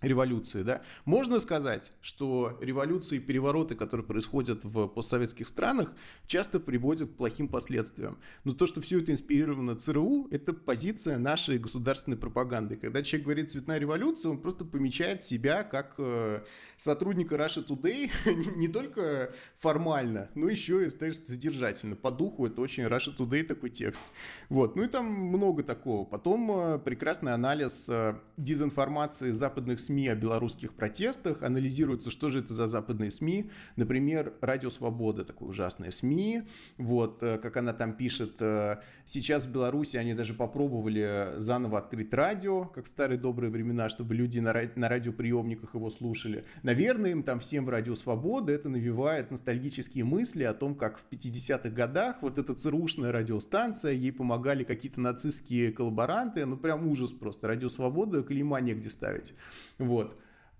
[0.01, 5.93] революции, да, можно сказать, что революции и перевороты, которые происходят в постсоветских странах,
[6.27, 8.19] часто приводят к плохим последствиям.
[8.43, 12.75] Но то, что все это инспирировано ЦРУ, это позиция нашей государственной пропаганды.
[12.75, 16.43] Когда человек говорит «цветная революция», он просто помечает себя как э,
[16.75, 18.11] сотрудника Russia Today
[18.55, 21.95] не только формально, но еще и, знаешь, задержательно.
[21.95, 24.01] По духу это очень Russia Today такой текст.
[24.49, 24.75] Вот.
[24.75, 26.05] Ну и там много такого.
[26.05, 32.53] Потом э, прекрасный анализ э, дезинформации западных СМИ о белорусских протестах, анализируется, что же это
[32.53, 33.49] за западные СМИ.
[33.75, 36.43] Например, Радио Свобода, такое ужасное СМИ.
[36.77, 42.13] Вот, э, как она там пишет, э, сейчас в Беларуси они даже попробовали заново открыть
[42.13, 46.45] радио, как в старые добрые времена, чтобы люди на, радиоприемниках его слушали.
[46.63, 51.05] Наверное, им там всем в Радио Свобода это навевает ностальгические мысли о том, как в
[51.09, 57.47] 50-х годах вот эта ЦРУшная радиостанция, ей помогали какие-то нацистские коллаборанты, ну прям ужас просто.
[57.47, 59.35] Радио Свобода, клейма негде ставить.
[59.77, 60.17] Вот.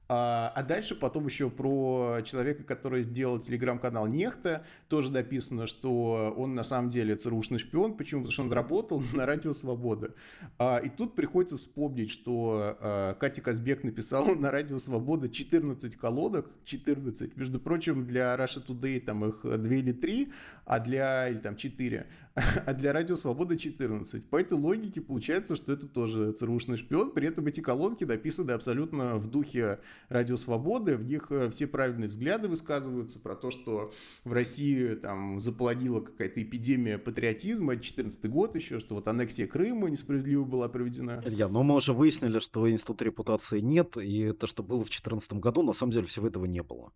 [0.10, 6.56] А, а дальше потом еще про человека, который сделал телеграм-канал Нехта, тоже написано, что он
[6.56, 7.98] на самом деле ЦРУшный шпион.
[7.98, 8.22] Почему?
[8.22, 10.14] Потому что он работал на радио Свобода.
[10.58, 16.50] А, и тут приходится вспомнить, что а, Катя Казбек написала на радио Свобода 14 колодок,
[16.64, 17.36] 14.
[17.36, 20.32] Между прочим, для Russia Today там их 2 или 3,
[20.66, 22.08] а для, или там 4,
[22.66, 24.30] а для Радио Свобода 14.
[24.30, 29.16] По этой логике получается, что это тоже ЦРУшный шпион, при этом эти колонки написаны абсолютно
[29.16, 33.92] в духе Радио Свободы, в них э, все правильные взгляды высказываются про то, что
[34.24, 40.44] в России там заплодила какая-то эпидемия патриотизма, 14 год еще, что вот аннексия Крыма несправедливо
[40.44, 41.24] была проведена.
[41.26, 45.34] Илья, но мы уже выяснили, что института репутации нет, и то, что было в 2014
[45.34, 46.92] году, на самом деле всего этого не было.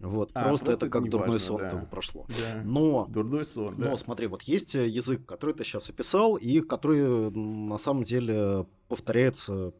[0.00, 1.88] Вот, а, просто, просто это как дурной важно, сон да.
[1.90, 2.26] прошло.
[2.28, 2.62] Да.
[2.64, 3.90] Но, дурной сон, да.
[3.90, 8.66] Но смотри, вот есть э, язык, который ты сейчас описал, и который на самом деле
[8.88, 9.72] повторяется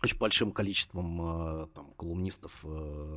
[0.00, 2.68] очень большим количеством э, там, колумнистов э,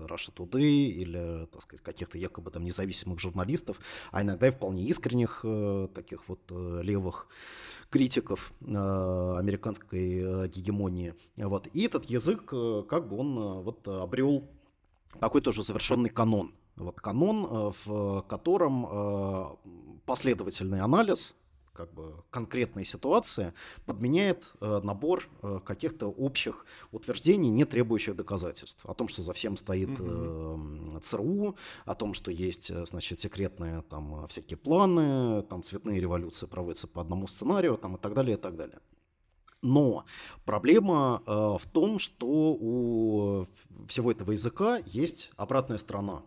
[0.10, 3.80] Russia Today или, так сказать, каких-то якобы там независимых журналистов,
[4.12, 5.46] а иногда и вполне искренних
[5.94, 7.28] таких вот левых
[7.92, 11.14] критиков американской гегемонии.
[11.38, 11.68] Вот.
[11.74, 14.50] И этот язык, как бы он вот обрел
[15.20, 16.54] какой-то уже завершенный канон.
[16.76, 19.46] Вот канон, э, в котором э,
[20.06, 21.34] последовательный анализ
[21.74, 23.54] как бы конкретной ситуации
[23.86, 25.28] подменяет э, набор
[25.66, 28.86] каких-то общих утверждений, не требующих доказательств.
[28.86, 30.98] О том, что за всем стоит угу.
[31.02, 37.02] ЦРУ, о том, что есть, значит, секретные там всякие планы, там цветные революции проводятся по
[37.02, 38.80] одному сценарию, там и так далее, и так далее.
[39.66, 40.06] Но
[40.46, 43.46] проблема э, в том, что у
[43.88, 46.22] всего этого языка есть обратная сторона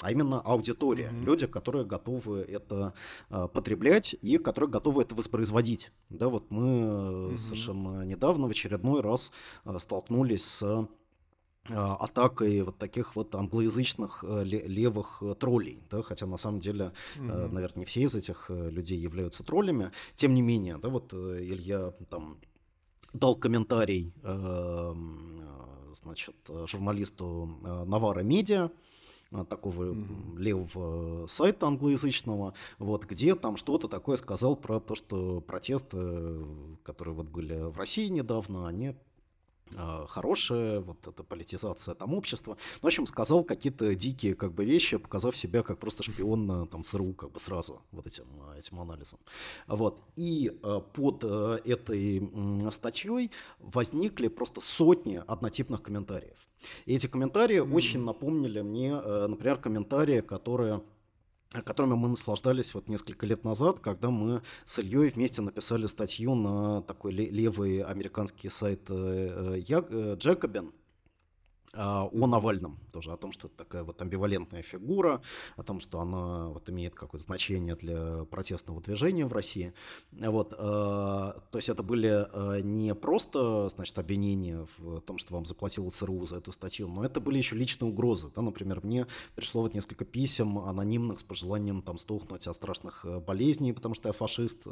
[0.00, 1.24] а именно аудитория, mm-hmm.
[1.24, 2.94] люди, которые готовы это
[3.28, 5.92] э, потреблять и которые готовы это воспроизводить.
[6.08, 7.36] Да, вот мы mm-hmm.
[7.36, 9.30] совершенно недавно в очередной раз
[9.64, 16.38] э, столкнулись с э, атакой вот таких вот англоязычных э, левых троллей, да, хотя на
[16.38, 17.48] самом деле, mm-hmm.
[17.48, 22.38] наверное, не все из этих людей являются троллями, тем не менее, да, вот Илья там
[23.12, 28.70] дал комментарий эм, э, значит, журналисту э, Навара Медиа,
[29.30, 30.38] э, такого mm-hmm.
[30.38, 36.44] левого сайта англоязычного, вот, где там что-то такое сказал про то, что протесты,
[36.82, 38.94] которые вот были в России недавно, они
[39.76, 42.56] а, хорошая, вот эта политизация там общества.
[42.74, 46.84] Ну, в общем, сказал какие-то дикие как бы вещи, показав себя как просто шпион там
[46.84, 49.18] ЦРУ как бы сразу вот этим, а, этим анализом.
[49.66, 50.00] Вот.
[50.16, 56.48] И э, под э, этой э, статьей возникли просто сотни однотипных комментариев.
[56.86, 57.74] И эти комментарии mm-hmm.
[57.74, 60.82] очень напомнили мне, э, например, комментарии, которые
[61.50, 66.82] которыми мы наслаждались вот несколько лет назад, когда мы с Ильей вместе написали статью на
[66.82, 70.79] такой левый американский сайт Джекобин, э, а,
[71.72, 75.22] о Навальном тоже, о том, что это такая вот амбивалентная фигура,
[75.56, 79.72] о том, что она вот имеет какое-то значение для протестного движения в России.
[80.12, 85.46] Вот, э, то есть это были э, не просто, значит, обвинения в том, что вам
[85.46, 88.30] заплатила ЦРУ за эту статью, но это были еще личные угрозы.
[88.34, 88.42] Да?
[88.42, 93.72] Например, мне пришло вот несколько писем анонимных с пожеланием там стухнуть от страшных э, болезней,
[93.72, 94.64] потому что я фашист,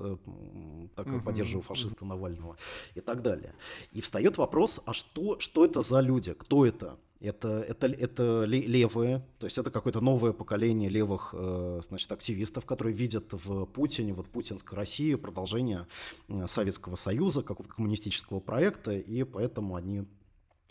[0.94, 1.20] так угу.
[1.20, 2.56] поддерживаю фашиста Навального
[2.94, 3.54] и так далее.
[3.92, 6.87] И встает вопрос, а что, что это за люди, кто это?
[7.20, 12.94] Это, это, это левые, то есть это какое-то новое поколение левых э, значит, активистов, которые
[12.94, 15.88] видят в Путине, вот путинской России, продолжение
[16.28, 20.04] э, Советского Союза, какого-то коммунистического проекта, и поэтому они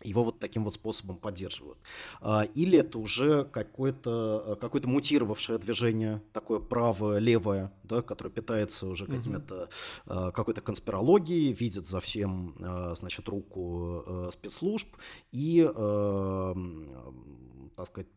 [0.03, 1.79] его вот таким вот способом поддерживают.
[2.21, 9.05] А, или это уже какое-то какое мутировавшее движение, такое правое, левое, да, которое питается уже
[9.05, 9.15] угу.
[9.15, 9.69] какими-то
[10.05, 14.87] э, какой-то конспирологией, видит за всем, э, значит, руку спецслужб
[15.31, 15.67] и
[17.77, 18.07] так сказать,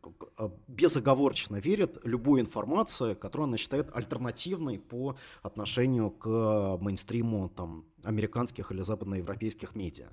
[0.68, 8.80] безоговорочно верит любой информации, которую она считает альтернативной по отношению к мейнстриму там, американских или
[8.80, 10.08] западноевропейских медиа.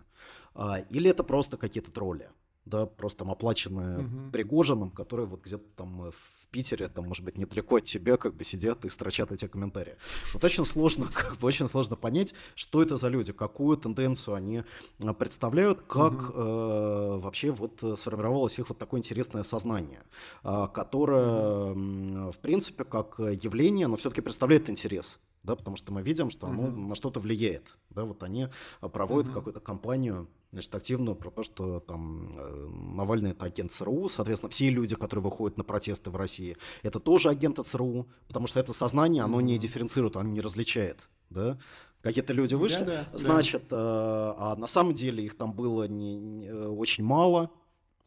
[0.54, 2.30] А, или это просто какие-то тролли,
[2.68, 4.32] да, просто там оплаченные угу.
[4.32, 8.44] Пригожиным, которые вот где-то там в Питере, там, может быть, недалеко от тебя, как бы
[8.44, 9.96] сидят и строчат эти комментарии.
[10.34, 14.64] Вот очень сложно, как бы очень сложно понять, что это за люди, какую тенденцию они
[15.00, 16.34] а, представляют, как угу.
[16.36, 20.04] э, вообще вот сформировалось их вот такое интересное сознание,
[20.44, 22.32] э, которое, угу.
[22.32, 26.64] в принципе, как явление, но все-таки представляет интерес да, потому что мы видим, что оно
[26.64, 26.88] uh-huh.
[26.90, 28.50] на что-то влияет, да, вот они
[28.82, 29.34] проводят uh-huh.
[29.34, 34.70] какую-то кампанию значит, активную про то, что там э, Навальный это агент ЦРУ, соответственно, все
[34.70, 39.24] люди, которые выходят на протесты в России, это тоже агенты ЦРУ, потому что это сознание,
[39.24, 41.58] оно не дифференцирует, оно не различает, да,
[42.02, 43.76] какие-то люди вышли, да, да, значит, да.
[43.76, 47.52] Э, а на самом деле их там было не, не, очень мало,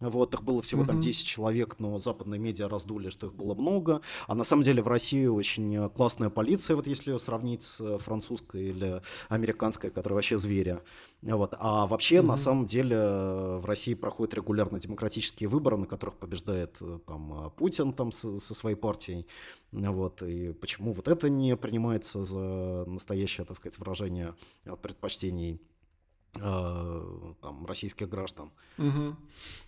[0.01, 0.87] Вот, их было всего mm-hmm.
[0.87, 4.01] там 10 человек, но западные медиа раздули, что их было много.
[4.27, 8.71] А на самом деле в России очень классная полиция, вот если ее сравнить с французской
[8.71, 10.83] или американской, которая вообще зверя.
[11.23, 11.55] Вот.
[11.59, 12.27] А вообще, mm-hmm.
[12.27, 17.93] на самом деле, в России проходят регулярно демократические выборы, на которых побеждает э, там, Путин
[17.93, 19.27] там, со, со своей партией.
[19.73, 20.23] Вот.
[20.23, 24.35] И почему вот это не принимается за настоящее, так сказать, выражение
[24.83, 25.70] предпочтений Э,
[26.33, 28.51] там, российских граждан.
[28.79, 29.17] Угу.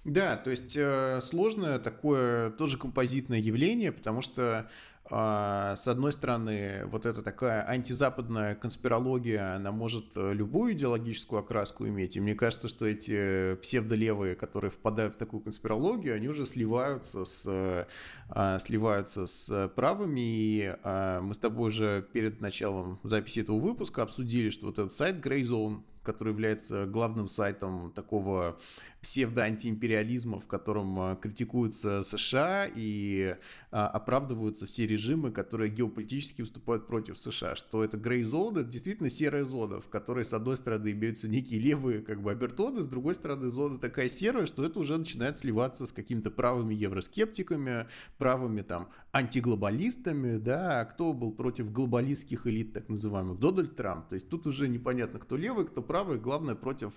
[0.05, 4.71] Да, то есть э, сложное такое тоже композитное явление, потому что
[5.11, 11.87] а, с одной стороны, вот эта такая антизападная конспирология, она может э, любую идеологическую окраску
[11.89, 12.17] иметь.
[12.17, 17.87] И мне кажется, что эти псевдолевые, которые впадают в такую конспирологию, они уже сливаются с,
[18.29, 20.21] а, сливаются с правыми.
[20.21, 24.93] И а, мы с тобой уже перед началом записи этого выпуска обсудили, что вот этот
[24.93, 28.59] сайт Grey Zone, который является главным сайтом такого
[29.03, 33.37] псевдоантиимпериализма, в котором а, критикуются США и
[33.73, 39.45] а, оправдываются все режимы, которые геополитически выступают против США, что это грей зона, действительно серая
[39.45, 43.51] зона, в которой с одной стороны имеются некие левые как бы обертоны, с другой стороны
[43.51, 47.89] зона такая серая, что это уже начинает сливаться с какими-то правыми евроскептиками,
[48.19, 54.15] правыми там антиглобалистами, да, а кто был против глобалистских элит, так называемых, Дональд Трамп, то
[54.15, 56.93] есть тут уже непонятно, кто левый, кто правый, главное против,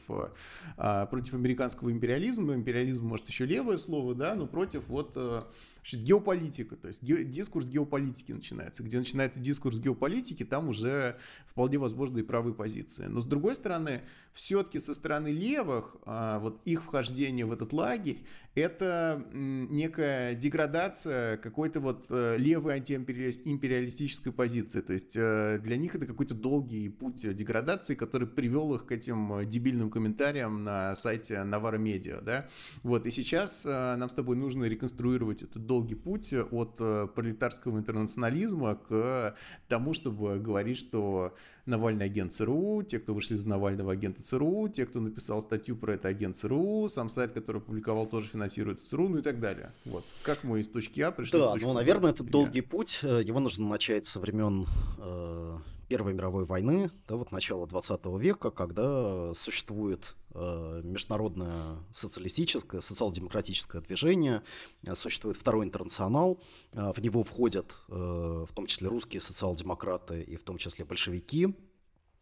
[0.75, 5.43] против американского империализма, империализм может еще левое слово, да, но против вот э,
[5.81, 8.83] значит, геополитика, то есть ге, дискурс геополитики начинается.
[8.83, 13.05] Где начинается дискурс геополитики, там уже вполне возможны и правые позиции.
[13.05, 18.23] Но с другой стороны, все-таки со стороны левых, а, вот их вхождение в этот лагерь,
[18.55, 24.81] это некая деградация какой-то вот э, левой антиимпериалистической позиции.
[24.81, 29.47] То есть э, для них это какой-то долгий путь деградации, который привел их к этим
[29.47, 32.21] дебильным комментариям на сайте Навара Медиа.
[32.21, 32.47] Да?
[32.81, 36.77] Вот, и сейчас э, нам с тобой нужно реконструировать этот долгий путь от
[37.13, 39.35] пролетарского интернационализма к
[39.67, 44.85] тому, чтобы говорить, что Навальный агент ЦРУ, те, кто вышли из Навального агента ЦРУ, те,
[44.85, 49.17] кто написал статью про это агент ЦРУ, сам сайт, который опубликовал, тоже финансируется ЦРУ, ну
[49.17, 49.71] и так далее.
[49.85, 50.05] Вот.
[50.23, 52.99] Как мы из точки А пришли да, в точку ну, наверное, это долгий путь.
[53.01, 54.67] Э, его нужно начать со времен
[54.99, 63.81] э, Первой мировой войны, да, вот начала 20 века, когда существует э, международное социалистическое, социал-демократическое
[63.81, 64.41] движение,
[64.83, 70.35] э, существует второй интернационал, э, в него входят э, в том числе русские социал-демократы и
[70.37, 71.55] в том числе большевики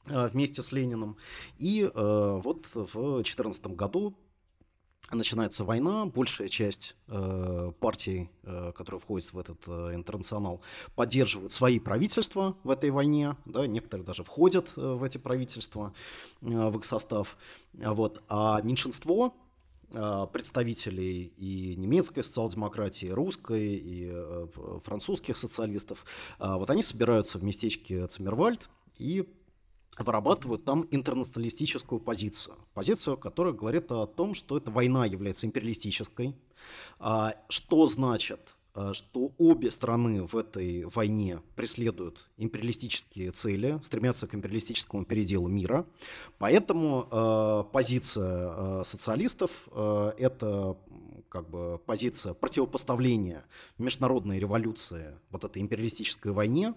[0.08, 1.16] э, вместе с Лениным.
[1.58, 4.18] И э, вот в 2014 году
[5.12, 10.62] начинается война, большая часть э, партий, э, которые входят в этот э, интернационал,
[10.96, 15.94] поддерживают свои правительства в этой войне, да, некоторые даже входят э, в эти правительства,
[16.42, 17.38] э, в их состав,
[17.74, 19.36] вот, а меньшинство
[19.92, 24.48] э, представителей и немецкой социал-демократии, и русской, и э,
[24.84, 26.06] французских социалистов,
[26.40, 29.28] э, вот они собираются в местечке Циммервальд и
[30.00, 32.56] вырабатывают там интернационалистическую позицию.
[32.74, 36.36] Позицию, которая говорит о том, что эта война является империалистической.
[37.00, 44.34] А, что значит, а, что обе страны в этой войне преследуют империалистические цели, стремятся к
[44.34, 45.86] империалистическому переделу мира.
[46.40, 49.68] Поэтому а, позиция социалистов–
[50.18, 50.78] это
[51.34, 53.44] как бы позиция противопоставления
[53.80, 56.76] международной революции вот этой империалистической войне,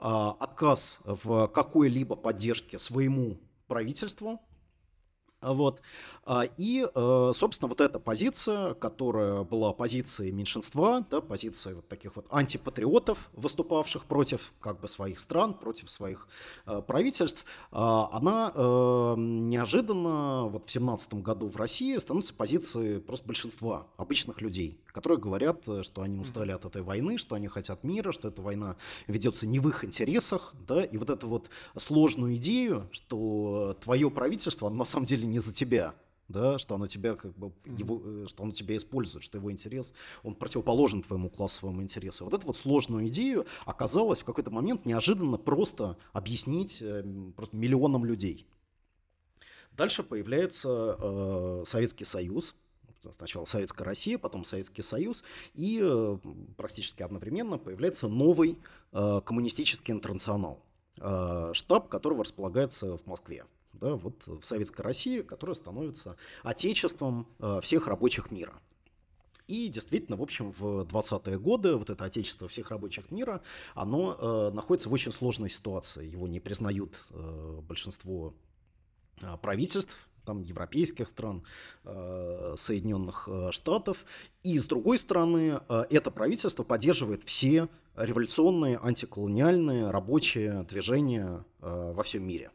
[0.00, 4.40] отказ в какой-либо поддержке своему правительству,
[5.42, 5.80] вот.
[6.24, 12.14] А, и, э, собственно, вот эта позиция, которая была позицией меньшинства, да, позицией вот таких
[12.14, 16.28] вот антипатриотов, выступавших против как бы своих стран, против своих
[16.66, 23.26] э, правительств, а, она э, неожиданно вот в семнадцатом году в России становится позицией просто
[23.26, 28.12] большинства обычных людей, которые говорят, что они устали от этой войны, что они хотят мира,
[28.12, 28.76] что эта война
[29.06, 34.68] ведется не в их интересах, да, и вот эту вот сложную идею, что твое правительство,
[34.68, 35.94] на самом деле не за тебя,
[36.30, 39.92] да, что оно тебя как бы его, э, что оно тебя использует, что его интерес,
[40.22, 42.24] он противоположен твоему классовому интересу.
[42.24, 47.04] Вот эту вот сложную идею оказалось в какой-то момент неожиданно просто объяснить э,
[47.36, 48.46] просто миллионам людей.
[49.72, 52.54] Дальше появляется э, Советский Союз,
[53.16, 56.18] сначала Советская Россия, потом Советский Союз, и э,
[56.56, 58.58] практически одновременно появляется новый
[58.92, 60.62] э, коммунистический интернационал,
[60.98, 63.44] э, штаб которого располагается в Москве
[63.80, 68.60] да, вот в Советской России, которая становится отечеством э, всех рабочих мира.
[69.50, 73.42] И действительно, в общем, в 20-е годы вот это отечество всех рабочих мира,
[73.74, 76.06] оно э, находится в очень сложной ситуации.
[76.06, 78.32] Его не признают э, большинство
[79.20, 81.42] э, правительств там, европейских стран,
[81.82, 84.04] э, Соединенных э, Штатов.
[84.44, 92.52] И с другой стороны, это правительство поддерживает все революционные, антиколониальные, рабочие движения во всем мире.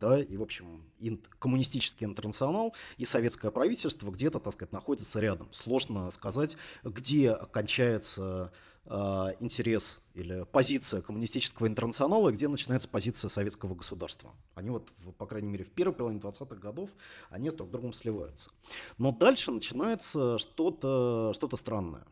[0.00, 5.52] Да, и, в общем, ин- коммунистический интернационал и советское правительство где-то, так сказать, находятся рядом.
[5.52, 8.52] Сложно сказать, где кончается
[8.84, 14.34] э, интерес или позиция коммунистического интернационала, где начинается позиция советского государства.
[14.54, 16.90] Они вот, в, по крайней мере, в первой половине 20-х годов,
[17.30, 18.50] они с друг другом сливаются.
[18.98, 22.06] Но дальше начинается что-то что странное.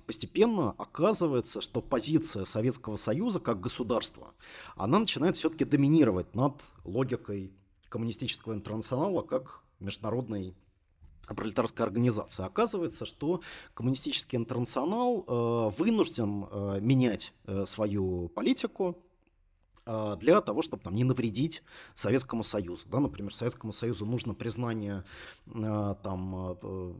[0.00, 4.34] Постепенно оказывается, что позиция Советского Союза как государства,
[4.76, 7.52] она начинает все-таки доминировать над логикой
[7.88, 10.54] коммунистического интернационала как международной
[11.28, 12.46] пролетарская организация.
[12.46, 13.40] Оказывается, что
[13.72, 18.98] коммунистический интернационал э, вынужден э, менять э, свою политику
[19.86, 21.62] для того, чтобы там, не навредить
[21.94, 22.86] Советскому Союзу.
[22.88, 25.04] Да, например, Советскому Союзу нужно признание
[25.46, 26.94] э, там, э,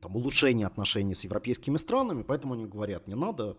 [0.00, 3.56] там, улучшения отношений с европейскими странами, поэтому они говорят, не надо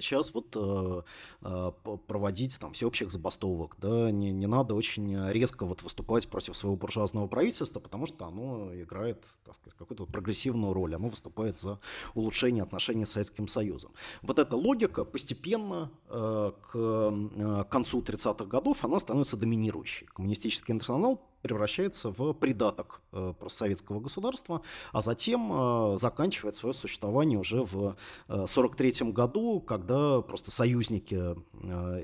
[0.00, 1.02] Сейчас вот э,
[1.42, 1.72] э,
[2.06, 7.26] проводить там всеобщих забастовок, да, не, не надо очень резко вот выступать против своего буржуазного
[7.26, 11.78] правительства, потому что оно играет, так сказать, какую-то прогрессивную роль, оно выступает за
[12.14, 13.92] улучшение отношений с Советским Союзом.
[14.22, 20.06] Вот эта логика постепенно э, к э, концу 30-х годов, она становится доминирующей.
[20.06, 24.62] Коммунистический интернационал превращается в придаток э, советского государства,
[24.92, 27.96] а затем э, заканчивает свое существование уже в
[28.28, 31.36] 1943 э, году, когда просто союзники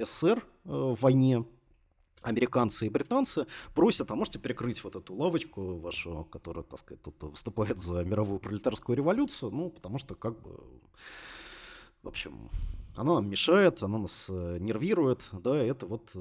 [0.04, 1.44] СССР в войне
[2.22, 7.20] американцы и британцы просят, а можете прикрыть вот эту лавочку вашу, которая, так сказать, тут
[7.20, 10.60] выступает за мировую пролетарскую революцию, ну, потому что как бы,
[12.04, 12.48] в общем,
[12.94, 16.12] она нам мешает, она нас нервирует, да, это вот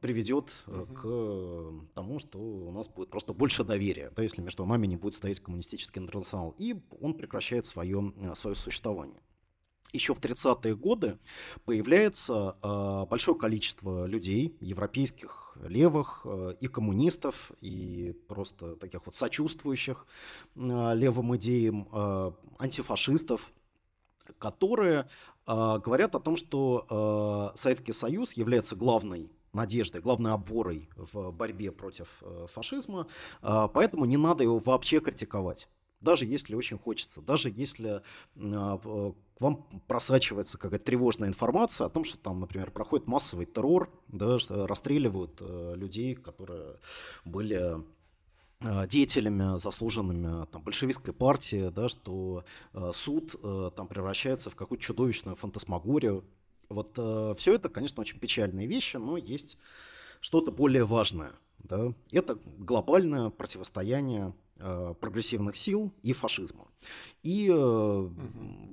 [0.00, 0.86] приведет угу.
[0.94, 5.14] к тому, что у нас будет просто больше доверия, да, если между нами не будет
[5.14, 6.54] стоять коммунистический интернационал.
[6.58, 9.20] И он прекращает свое, э, свое существование.
[9.92, 11.18] Еще в 30-е годы
[11.64, 20.06] появляется э, большое количество людей, европейских, левых, э, и коммунистов, и просто таких вот сочувствующих
[20.54, 23.52] э, левым идеям, э, антифашистов,
[24.38, 25.08] которые
[25.46, 31.72] э, говорят о том, что э, Советский Союз является главной надеждой, главной опорой в борьбе
[31.72, 33.06] против э, фашизма,
[33.42, 35.68] а, поэтому не надо его вообще критиковать.
[36.00, 38.02] Даже если очень хочется, даже если
[38.36, 43.90] а, к вам просачивается какая-то тревожная информация о том, что там, например, проходит массовый террор,
[44.08, 46.76] да, расстреливают э, людей, которые
[47.24, 47.84] были
[48.60, 52.44] э, деятелями, заслуженными там, большевистской партии, да, что
[52.92, 53.34] суд
[53.74, 56.24] там превращается в какую-то чудовищную фантасмагорию,
[56.70, 59.58] вот э, все это, конечно, очень печальные вещи, но есть
[60.20, 61.32] что-то более важное.
[61.58, 61.92] Да?
[62.10, 66.68] Это глобальное противостояние э, прогрессивных сил и фашизма.
[67.22, 68.12] И э, угу.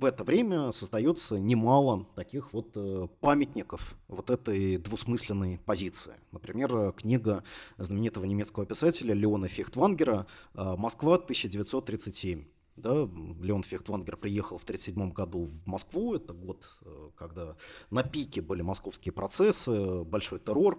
[0.00, 6.14] в это время создается немало таких вот э, памятников вот этой двусмысленной позиции.
[6.30, 7.42] Например, книга
[7.78, 12.46] знаменитого немецкого писателя Леона Фехтвангера «Москва 1937».
[12.78, 13.08] Да,
[13.40, 16.14] Леон Фехтвангер приехал в 1937 году в Москву.
[16.14, 17.56] Это год, э, когда
[17.90, 20.78] на пике были московские процессы, большой террор,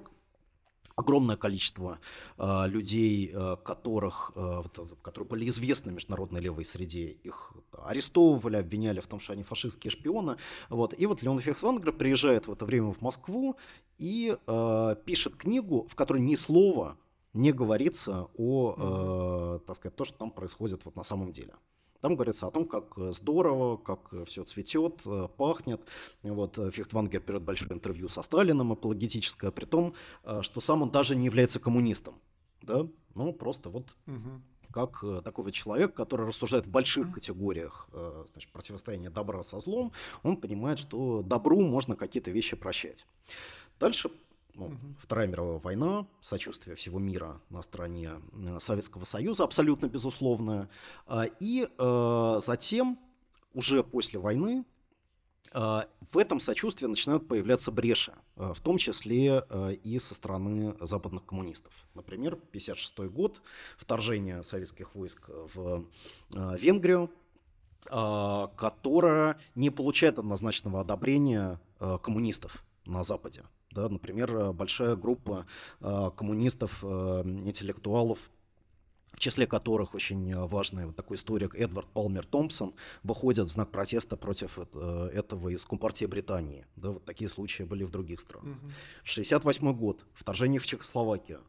[1.00, 2.00] огромное количество
[2.38, 4.64] э, людей, э, которых, э,
[5.02, 10.36] которые были известны международной левой среде, их арестовывали, обвиняли в том, что они фашистские шпионы.
[10.70, 10.94] Вот.
[10.98, 13.56] И вот Леон Фехтвангер приезжает в это время в Москву
[13.98, 16.98] и э, пишет книгу, в которой ни слова
[17.34, 21.54] не говорится о, э, так сказать, то, что там происходит вот на самом деле.
[22.02, 25.82] Там говорится о том, как э, здорово, как э, все цветет, э, пахнет.
[26.24, 29.94] Вот Фихтвангер берет большое интервью со Сталином, апологетическое, при том,
[30.42, 32.16] что сам он даже не является коммунистом.
[32.62, 32.88] Да?
[33.16, 34.42] Ну, просто вот угу
[34.72, 37.90] как такого человека, который рассуждает в больших категориях
[38.32, 39.92] значит, противостояния добра со злом,
[40.22, 43.08] он понимает, что добру можно какие-то вещи прощать.
[43.80, 44.12] Дальше
[44.60, 44.96] ну, угу.
[45.00, 50.70] Вторая мировая война, сочувствие всего мира на стороне э, Советского Союза, абсолютно безусловное.
[51.08, 53.00] А, и э, затем,
[53.54, 54.66] уже после войны,
[55.54, 55.60] э,
[56.12, 59.46] в этом сочувствии начинают появляться бреши, в том числе
[59.84, 61.88] и со стороны западных коммунистов.
[61.94, 63.42] Например, 1956 год,
[63.78, 65.86] вторжение советских войск в
[66.32, 67.12] Венгрию,
[67.84, 71.62] которая не получает однозначного одобрения
[72.02, 73.44] коммунистов на Западе.
[73.72, 75.46] Да, например, э, большая группа
[75.82, 76.88] э, коммунистов, э,
[77.26, 78.32] интеллектуалов,
[79.12, 84.16] в числе которых очень важный вот такой историк Эдвард Палмер Томпсон, выходят в знак протеста
[84.16, 86.66] против этого из Компартии Британии.
[86.76, 88.58] Да, вот такие случаи были в других странах.
[89.02, 91.42] 1968 год, вторжение в Чехословакию.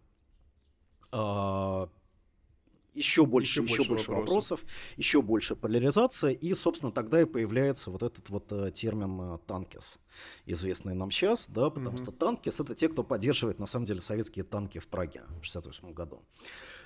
[2.94, 4.60] Еще больше, еще, еще больше, больше вопросов.
[4.60, 4.60] вопросов,
[4.96, 9.98] еще больше поляризация, и, собственно, тогда и появляется вот этот вот э, термин э, танкис,
[10.46, 12.02] известный нам сейчас, да, потому mm-hmm.
[12.02, 15.92] что танкис это те, кто поддерживает, на самом деле, советские танки в Праге в 68
[15.92, 16.22] году.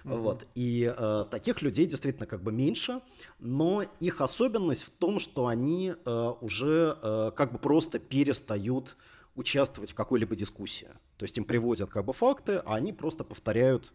[0.04, 0.18] Mm-hmm.
[0.18, 0.46] Вот.
[0.54, 3.00] И э, таких людей действительно как бы меньше,
[3.38, 8.96] но их особенность в том, что они э, уже э, как бы просто перестают
[9.34, 10.88] участвовать в какой-либо дискуссии.
[11.16, 13.92] То есть им приводят как бы факты, а они просто повторяют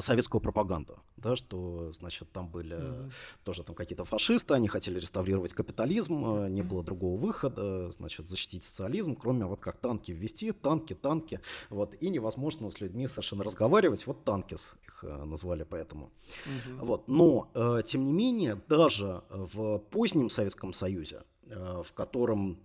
[0.00, 3.12] советскую пропаганду, да, что, значит, там были mm-hmm.
[3.44, 8.64] тоже там какие-то фашисты, они хотели реставрировать капитализм, э, не было другого выхода, значит, защитить
[8.64, 14.06] социализм, кроме вот как танки ввести, танки, танки, вот, и невозможно с людьми совершенно разговаривать,
[14.06, 16.12] вот танки их э, назвали поэтому.
[16.46, 16.84] Mm-hmm.
[16.84, 17.50] Вот, но,
[17.84, 22.58] тем не менее, даже в позднем Советском Союзе, в котором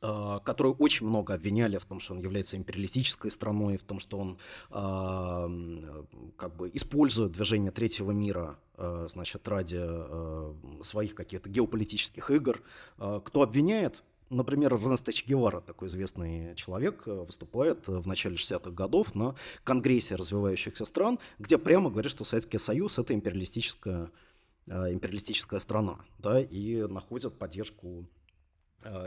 [0.00, 4.38] которую очень много обвиняли в том, что он является империалистической страной, в том, что он
[4.70, 6.04] э,
[6.36, 9.80] как бы использует движение третьего мира, э, значит, ради
[10.84, 12.62] своих каких-то геополитических игр.
[12.96, 14.04] Кто обвиняет?
[14.30, 19.34] Например, Эрнесто Че Гевара, такой известный человек, выступает в начале 60-х годов на
[19.64, 24.10] Конгрессе развивающихся стран, где прямо говорит, что Советский Союз– это империалистическая,
[24.66, 28.06] империалистическая страна, да, и находит поддержку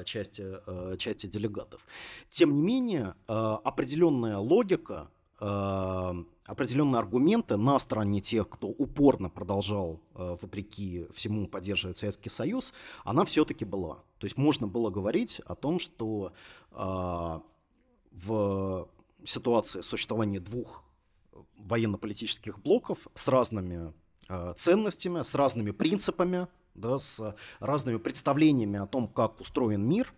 [0.05, 1.85] части, э, части делегатов.
[2.29, 5.09] Тем не менее, э, определенная логика,
[5.39, 13.65] определенные аргументы на стороне тех, кто упорно продолжал, вопреки всему, поддерживать Советский Союз, она все-таки
[13.65, 14.03] была.
[14.19, 16.31] То есть можно было говорить о том, что
[18.11, 18.87] в
[19.25, 20.83] ситуации существования двух
[21.57, 23.93] военно-политических блоков с разными
[24.57, 30.13] ценностями, с разными принципами, да, с разными представлениями о том, как устроен мир,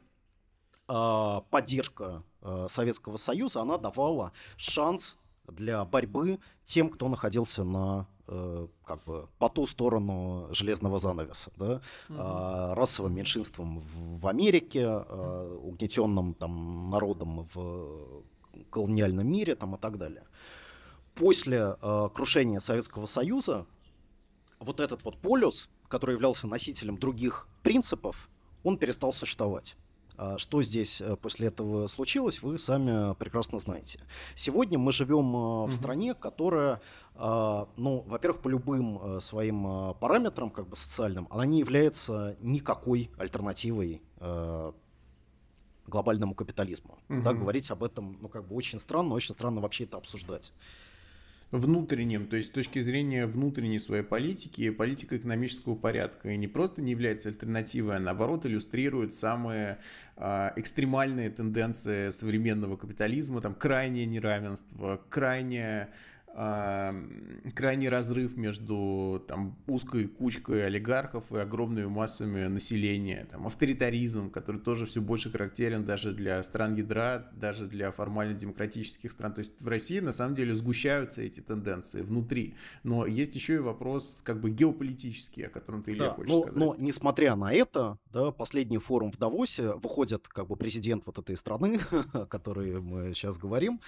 [0.88, 8.68] а, поддержка а, Советского Союза, она давала шанс для борьбы тем, кто находился на э,
[8.86, 16.90] как бы по ту сторону железного занавеса, да, mm расовым меньшинством в, Америке, угнетенным там
[16.90, 18.24] народом в
[18.70, 20.24] колониальном мире там и так далее.
[21.14, 21.76] После
[22.14, 23.66] крушения Советского Союза
[24.60, 28.28] вот этот вот полюс который являлся носителем других принципов,
[28.64, 29.76] он перестал существовать.
[30.18, 34.00] А что здесь э, после этого случилось, вы сами прекрасно знаете.
[34.36, 36.82] Сегодня мы живем э, в стране, которая,
[37.14, 43.12] а, ну, во-первых, по любым э, своим параметрам, как бы социальным, она не является никакой
[43.18, 44.02] альтернативой
[45.86, 46.98] глобальному капитализму.
[47.10, 47.22] Угу.
[47.22, 50.54] Да, говорить об этом, ну, как бы очень странно, очень странно вообще это обсуждать
[51.54, 56.82] внутренним, то есть с точки зрения внутренней своей политики, политика экономического порядка, и не просто
[56.82, 59.78] не является альтернативой, а наоборот иллюстрирует самые
[60.18, 65.90] э, экстремальные тенденции современного капитализма, там крайнее неравенство, крайнее
[66.34, 74.86] крайний разрыв между там, узкой кучкой олигархов и огромными массами населения, там, авторитаризм, который тоже
[74.88, 79.34] все больше характерен даже для стран ядра, даже для формально демократических стран.
[79.34, 82.56] То есть в России на самом деле сгущаются эти тенденции внутри.
[82.82, 86.42] Но есть еще и вопрос как бы геополитический, о котором ты, Илья, да, хочешь но,
[86.42, 86.58] сказать.
[86.58, 91.38] Но несмотря на это, да, последний форум в Давосе выходит как бы президент вот этой
[91.38, 91.80] страны,
[92.14, 93.80] о которой мы сейчас говорим,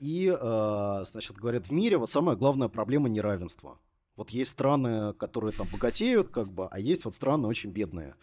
[0.00, 3.78] и, э, значит, говорят, в мире вот самая главная проблема неравенства.
[4.16, 8.16] Вот есть страны, которые там богатеют, как бы, а есть вот страны очень бедные.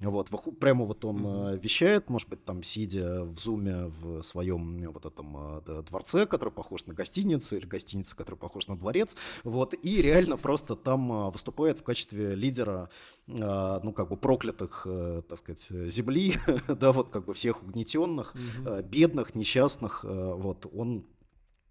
[0.00, 0.30] Вот,
[0.60, 1.58] прямо вот он mm-hmm.
[1.58, 6.86] вещает, может быть, там сидя в зуме в своем вот этом э, дворце, который похож
[6.86, 11.82] на гостиницу, или гостиница, который похож на дворец, вот, и реально просто там выступает в
[11.82, 12.90] качестве лидера,
[13.26, 14.86] ну, как бы проклятых,
[15.28, 16.34] так сказать, земли,
[16.68, 18.82] да, вот как бы всех угнетенных, mm-hmm.
[18.82, 21.04] бедных, несчастных, вот, он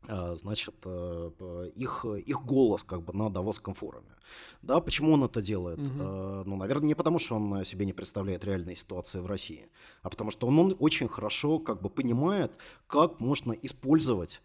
[0.07, 4.15] значит, э, их, их голос как бы на Давосском форуме.
[4.61, 5.79] Да, почему он это делает?
[5.79, 6.43] Угу.
[6.45, 9.69] Ну, наверное, не потому, что он себе не представляет реальной ситуации в России,
[10.01, 12.51] а потому что он, он очень хорошо как бы понимает,
[12.87, 14.41] как можно использовать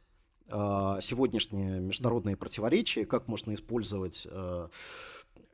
[0.48, 4.26] а, сегодняшние международные противоречия, как можно использовать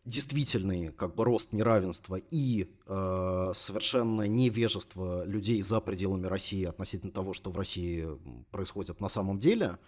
[0.09, 7.32] действительный как бы рост неравенства и э, совершенно невежество людей за пределами России относительно того,
[7.32, 8.06] что в России
[8.50, 9.78] происходит на самом деле,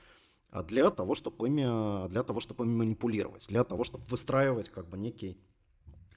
[0.50, 4.88] а для того, чтобы ими, для того, чтобы ими манипулировать, для того, чтобы выстраивать как
[4.88, 5.38] бы некий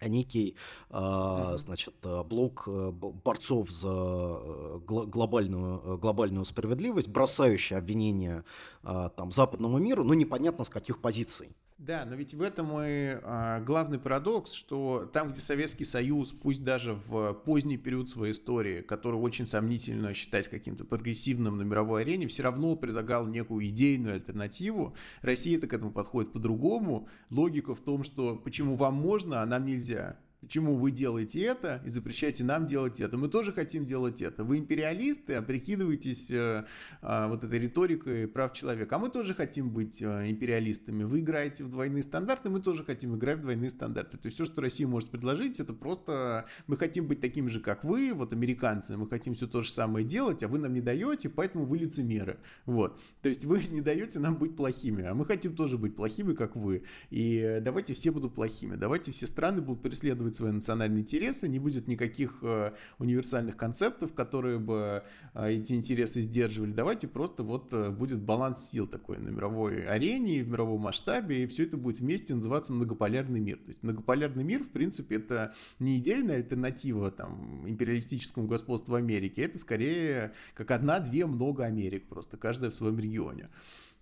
[0.10, 0.56] некий,
[0.90, 1.96] э, значит,
[2.28, 8.44] блок э, борцов за э, глобальную, глобальную справедливость, бросающий обвинения
[8.82, 11.56] там, западному миру, но непонятно с каких позиций.
[11.78, 16.64] Да, но ведь в этом и а, главный парадокс, что там, где Советский Союз, пусть
[16.64, 22.28] даже в поздний период своей истории, который очень сомнительно считать каким-то прогрессивным на мировой арене,
[22.28, 24.96] все равно предлагал некую идейную альтернативу.
[25.22, 27.10] Россия-то к этому подходит по-другому.
[27.30, 30.18] Логика в том, что почему вам можно, а нам нельзя.
[30.44, 33.18] Почему вы делаете это и запрещаете нам делать это?
[33.18, 34.44] Мы тоже хотим делать это.
[34.44, 36.66] Вы империалисты, а прикидываетесь э,
[37.02, 38.98] э, вот этой риторикой прав человека.
[38.98, 41.06] А мы тоже хотим быть э, империалистами.
[41.06, 44.18] Вы играете в двойные стандарты, мы тоже хотим играть в двойные стандарты.
[44.18, 47.86] То есть все, что Россия может предложить, это просто мы хотим быть такими же, как
[47.86, 48.98] вы, вот американцы.
[48.98, 52.40] Мы хотим все то же самое делать, а вы нам не даете, поэтому вы лицемеры.
[52.66, 53.00] Вот.
[53.22, 56.58] То есть вы не даете нам быть плохими, а мы хотим тоже быть плохими, как
[56.58, 56.84] вы.
[57.12, 58.76] И давайте все будут плохими.
[58.76, 64.60] Давайте все страны будут преследовать свои национальные интересы, не будет никаких э, универсальных концептов, которые
[64.60, 65.04] бы
[65.34, 66.72] э, эти интересы сдерживали.
[66.72, 71.48] Давайте просто вот э, будет баланс сил такой на мировой арене в мировом масштабе, и
[71.48, 73.58] все это будет вместе называться многополярный мир.
[73.58, 79.58] То есть многополярный мир, в принципе, это не идеальная альтернатива там, империалистическому господству Америки, это
[79.60, 83.50] скорее как одна-две много Америк, просто каждая в своем регионе.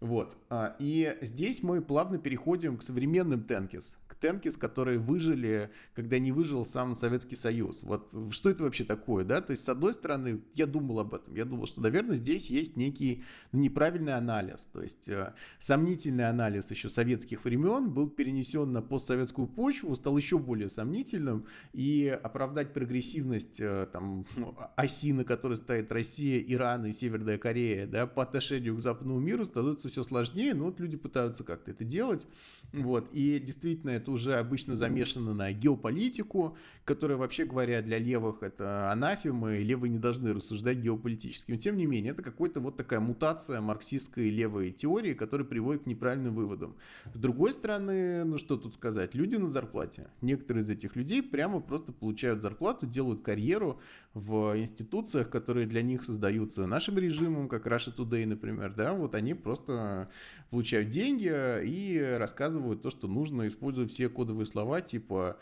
[0.02, 0.36] Вот.
[0.50, 6.64] А, и здесь мы плавно переходим к современным Тенкис, Тенкис, которые выжили, когда не выжил
[6.64, 7.82] сам Советский Союз.
[7.82, 9.42] Вот что это вообще такое, да?
[9.42, 11.36] То есть, с одной стороны, я думал об этом.
[11.36, 14.68] Я думал, что, наверное, здесь есть некий неправильный анализ.
[14.68, 20.38] То есть, э, сомнительный анализ еще советских времен был перенесен на постсоветскую почву, стал еще
[20.38, 21.48] более сомнительным.
[21.74, 27.88] И оправдать прогрессивность э, там, ну, оси, на которой стоит Россия, Иран и Северная Корея,
[27.88, 30.54] да, по отношению к западному миру становится все сложнее.
[30.54, 32.28] Но вот люди пытаются как-то это делать.
[32.72, 33.10] Вот.
[33.14, 39.56] И действительно, это уже обычно замешано на геополитику, которая, вообще говоря, для левых это анафема,
[39.56, 41.52] и левые не должны рассуждать геополитически.
[41.52, 45.86] Но, тем не менее, это какая-то вот такая мутация марксистской левой теории, которая приводит к
[45.86, 46.76] неправильным выводам.
[47.14, 50.08] С другой стороны, ну что тут сказать, люди на зарплате.
[50.22, 53.80] Некоторые из этих людей прямо просто получают зарплату, делают карьеру
[54.14, 59.34] в институциях, которые для них создаются нашим режимом, как Russia Today, например, да, вот они
[59.34, 60.10] просто
[60.50, 61.32] получают деньги
[61.64, 65.40] и рассказывают то, что нужно, используя все кодовые слова типа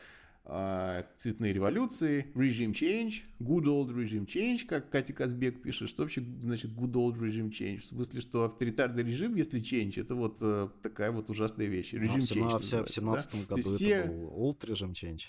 [0.51, 6.23] а, цветные революции, regime change, good old regime change, как Катя Казбек пишет, что вообще
[6.41, 7.77] значит good old regime change?
[7.77, 11.93] В смысле, что авторитарный режим, если change, это вот э, такая вот ужасная вещь.
[11.93, 12.85] А change.
[12.85, 13.37] В 17 да?
[13.37, 14.03] году это все...
[14.05, 15.25] был old regime change?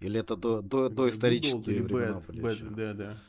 [0.00, 3.22] Или это до, до, до исторические времена bad, были bad, Да, да.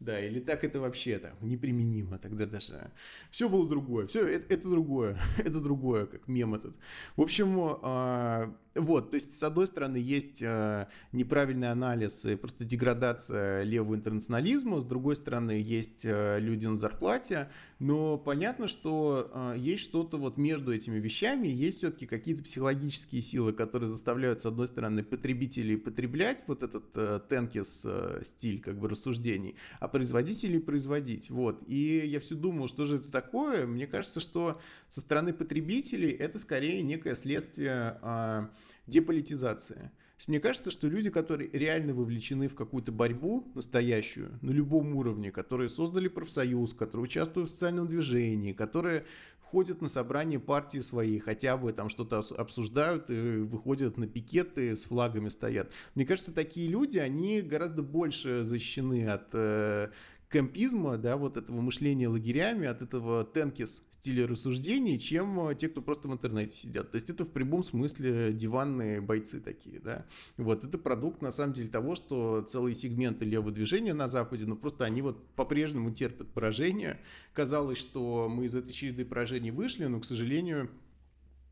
[0.00, 2.90] Да, или так это вообще там неприменимо, тогда даже
[3.30, 6.74] все было другое, все это, это другое, это другое, как мем этот.
[7.16, 8.50] В общем, а,
[8.80, 14.80] вот, то есть, с одной стороны, есть э, неправильный анализ и просто деградация левого интернационализма,
[14.80, 17.48] с другой стороны, есть э, люди на зарплате,
[17.80, 23.52] но понятно, что э, есть что-то вот между этими вещами, есть все-таки какие-то психологические силы,
[23.52, 28.88] которые заставляют, с одной стороны, потребителей потреблять вот этот э, тенкис э, стиль как бы
[28.88, 31.62] рассуждений, а производителей производить, вот.
[31.66, 36.38] И я все думал, что же это такое, мне кажется, что со стороны потребителей это
[36.38, 38.46] скорее некое следствие э,
[38.90, 39.92] деполитизация.
[40.26, 45.70] Мне кажется, что люди, которые реально вовлечены в какую-то борьбу настоящую, на любом уровне, которые
[45.70, 49.06] создали профсоюз, которые участвуют в социальном движении, которые
[49.40, 55.28] ходят на собрания партии свои, хотя бы там что-то обсуждают выходят на пикеты, с флагами
[55.28, 55.72] стоят.
[55.94, 59.88] Мне кажется, такие люди, они гораздо больше защищены от э,
[60.30, 65.82] кемпизма, да, вот этого мышления лагерями, от этого тенкис стиля рассуждений, чем э, те, кто
[65.82, 66.90] просто в интернете сидят.
[66.90, 70.06] То есть это в прямом смысле диванные бойцы такие, да.
[70.38, 74.56] Вот, это продукт, на самом деле, того, что целые сегменты левого движения на Западе, ну,
[74.56, 76.98] просто они вот по-прежнему терпят поражение.
[77.34, 80.70] Казалось, что мы из этой череды поражений вышли, но, к сожалению,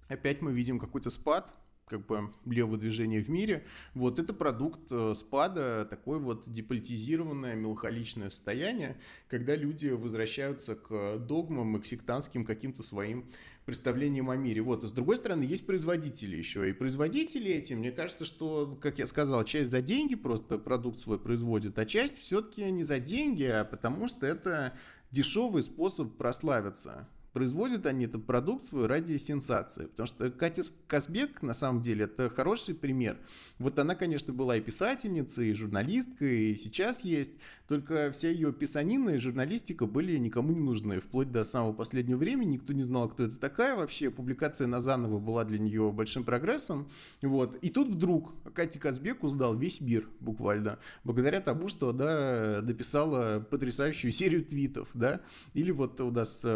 [0.09, 1.53] опять мы видим какой-то спад,
[1.89, 3.65] как бы левое движение в мире.
[3.95, 11.77] Вот это продукт э, спада, такое вот деполитизированное, меланхоличное состояние, когда люди возвращаются к догмам
[11.77, 13.31] и к сектантским каким-то своим
[13.65, 14.63] представлениям о мире.
[14.63, 14.85] Вот.
[14.85, 16.71] И с другой стороны, есть производители еще.
[16.71, 21.19] И производители эти, мне кажется, что, как я сказал, часть за деньги просто продукт свой
[21.19, 24.75] производит, а часть все-таки не за деньги, а потому что это
[25.11, 29.87] дешевый способ прославиться производят они этот продукт свой ради сенсации.
[29.87, 33.19] Потому что Катя Казбек, на самом деле, это хороший пример.
[33.59, 37.33] Вот она, конечно, была и писательницей, и журналисткой, и сейчас есть.
[37.69, 41.01] Только вся ее писанина и журналистика были никому не нужны.
[41.01, 44.11] Вплоть до самого последнего времени никто не знал, кто это такая вообще.
[44.11, 46.89] Публикация Назанова была для нее большим прогрессом.
[47.21, 47.57] Вот.
[47.57, 50.79] И тут вдруг Катя Казбек узнал весь мир буквально.
[51.05, 54.89] Благодаря тому, что да, дописала потрясающую серию твитов.
[54.95, 55.21] Да?
[55.53, 56.47] Или вот у нас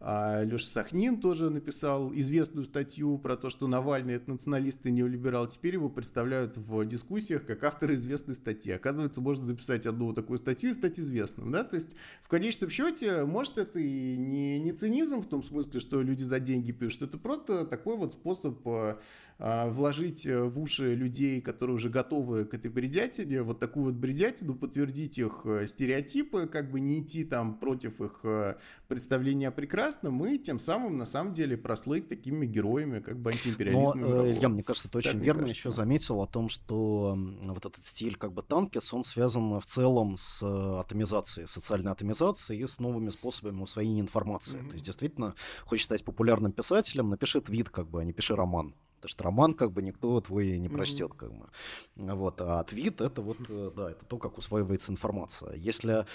[0.00, 5.48] А Леша Сахнин тоже написал известную статью про то, что Навальный это националист и неолиберал.
[5.48, 8.70] Теперь его представляют в дискуссиях как автор известной статьи.
[8.70, 11.50] Оказывается, можно написать одну такую статью и стать известным.
[11.50, 11.64] Да?
[11.64, 16.00] То есть в конечном счете, может, это и не, не цинизм в том смысле, что
[16.00, 17.02] люди за деньги пишут.
[17.02, 19.00] Это просто такой вот способ а,
[19.38, 24.56] вложить э, в уши людей, которые уже готовы к этой бредятине, вот такую вот бредятину,
[24.56, 28.56] подтвердить их э, стереотипы, как бы не идти там против их э,
[28.88, 33.94] представления о прекрасном, и тем самым, на самом деле, прослыть такими героями, как бы антиимпериализма.
[33.94, 38.16] Но, Илья, мне кажется, ты очень верно еще заметил о том, что вот этот стиль
[38.16, 43.62] как бы танкис, он связан в целом с атомизацией, социальной атомизацией и с новыми способами
[43.62, 44.58] усвоения информации.
[44.58, 44.68] Mm-hmm.
[44.68, 45.34] То есть, действительно,
[45.64, 48.74] хочешь стать популярным писателем, напиши твит, как бы, а не пиши роман.
[48.98, 51.48] Потому что роман как бы никто твой не прочтет, как бы.
[51.96, 55.54] Вот, а твит это вот, э, да, это то, как усваивается информация.
[55.54, 56.06] Если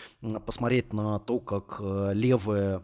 [0.45, 2.83] посмотреть на то, как э, левые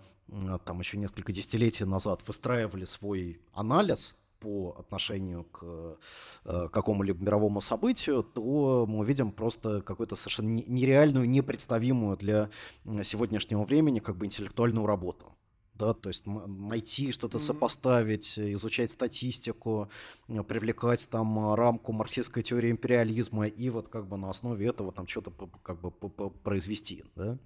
[0.66, 5.98] там еще несколько десятилетий назад выстраивали свой анализ по отношению к
[6.46, 12.50] э, какому-либо мировому событию, то мы увидим просто какую-то совершенно нереальную, непредставимую для
[13.04, 15.36] сегодняшнего времени как бы интеллектуальную работу
[15.80, 17.42] да, то есть найти что-то mm-hmm.
[17.42, 19.90] сопоставить, изучать статистику,
[20.28, 24.92] э, привлекать там а, рамку марксистской теории империализма и вот как бы на основе этого
[24.92, 25.32] там что-то
[25.64, 27.38] как бы произвести, да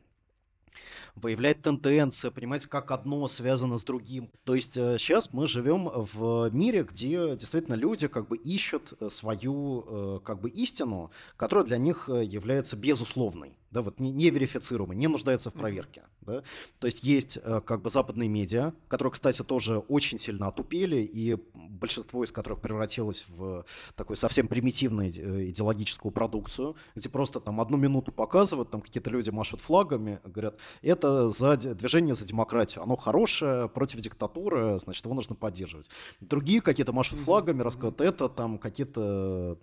[1.16, 4.32] выявлять тенденции, понимать, как одно связано с другим.
[4.44, 9.10] То есть сейчас э, мы живем в мире, где действительно люди как бы ищут э,
[9.10, 15.08] свою как бы истину, которая для них является безусловной да, вот не, не верифицируемый, не
[15.08, 16.04] нуждается в проверке.
[16.22, 16.44] Да?
[16.80, 21.38] То есть есть э, как бы западные медиа, которые, кстати, тоже очень сильно отупели, и
[21.54, 23.66] большинство из которых превратилось в
[23.96, 29.32] такую совсем примитивную э, идеологическую продукцию, где просто там одну минуту показывают, там какие-то люди
[29.32, 35.36] машут флагами, говорят, это за движение за демократию, оно хорошее, против диктатуры, значит, его нужно
[35.36, 35.90] поддерживать.
[36.22, 39.58] Другие какие-то машут флагами, рассказывают, это там какие-то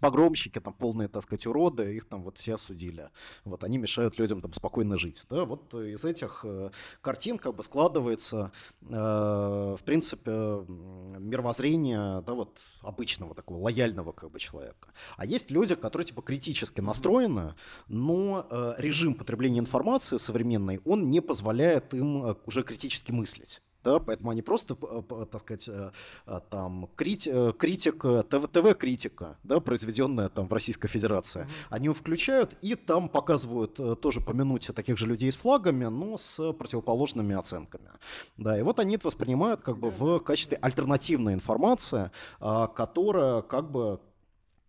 [0.00, 3.10] погромщики, там полные, так сказать, уроды, их там вот все осудили.
[3.44, 5.24] Вот они мешают людям там спокойно жить.
[5.30, 6.70] Да, вот из этих э,
[7.00, 14.38] картин как бы складывается, э, в принципе, мировоззрение, да, вот обычного такого лояльного как бы
[14.38, 14.92] человека.
[15.16, 17.54] А есть люди, которые типа критически настроены,
[17.88, 23.98] но э, режим потребления информации современный, он не позволяет им э, уже критически мыслить да,
[23.98, 25.90] поэтому они просто, так сказать, э,
[26.26, 32.56] э, там, крити, э, критика, ТВ-критика, да, произведенная там в Российской Федерации, они его включают
[32.62, 37.90] и там показывают тоже по минуте таких же людей с флагами, но с противоположными оценками,
[38.36, 42.10] да, и вот они это воспринимают как бы в качестве альтернативной информации,
[42.40, 44.00] а, которая как бы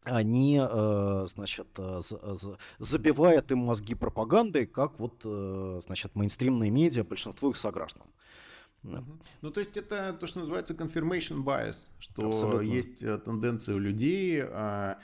[0.06, 0.62] они,
[1.28, 1.80] значит,
[2.78, 5.22] забивают им мозги пропагандой, как вот,
[5.82, 8.04] значит, мейнстримные медиа, большинство их сограждан.
[8.84, 9.04] Да.
[9.42, 12.62] Ну, то есть это то, что называется confirmation bias, что Абсолютно.
[12.62, 15.00] есть э, тенденция у людей а,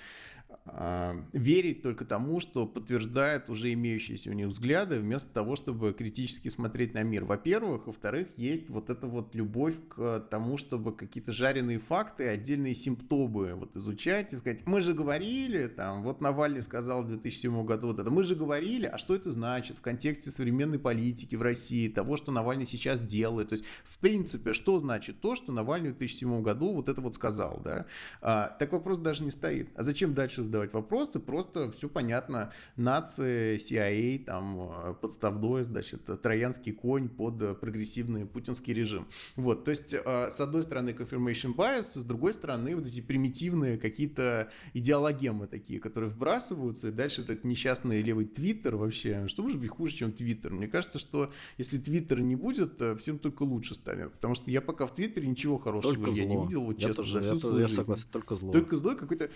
[1.33, 6.93] верить только тому, что подтверждает уже имеющиеся у них взгляды, вместо того, чтобы критически смотреть
[6.93, 7.25] на мир.
[7.25, 7.87] Во-первых.
[7.87, 13.75] Во-вторых, есть вот эта вот любовь к тому, чтобы какие-то жареные факты, отдельные симптомы вот
[13.75, 18.11] изучать и сказать, мы же говорили, там, вот Навальный сказал в 2007 году вот это,
[18.11, 22.31] мы же говорили, а что это значит в контексте современной политики в России, того, что
[22.31, 23.49] Навальный сейчас делает.
[23.49, 27.15] То есть, в принципе, что значит то, что Навальный в 2007 году вот это вот
[27.15, 27.85] сказал, да?
[28.21, 29.69] А, так вопрос даже не стоит.
[29.75, 32.51] А зачем дальше задавать задавать вопросы, просто все понятно.
[32.75, 39.07] Нации, CIA, там, э, подставной, значит, троянский конь под прогрессивный путинский режим.
[39.35, 43.77] Вот, то есть, э, с одной стороны, confirmation bias, с другой стороны, вот эти примитивные
[43.77, 49.69] какие-то идеологемы такие, которые вбрасываются, и дальше этот несчастный левый твиттер вообще, что может быть
[49.69, 50.53] хуже, чем твиттер?
[50.53, 54.61] Мне кажется, что если твиттера не будет, э, всем только лучше станет, потому что я
[54.61, 56.35] пока в твиттере ничего хорошего только я зло.
[56.35, 57.75] не видел, вот я честно, тоже, за всю я, свою я жизнь.
[57.75, 58.51] согласен, только зло.
[58.51, 59.29] Только зло какой-то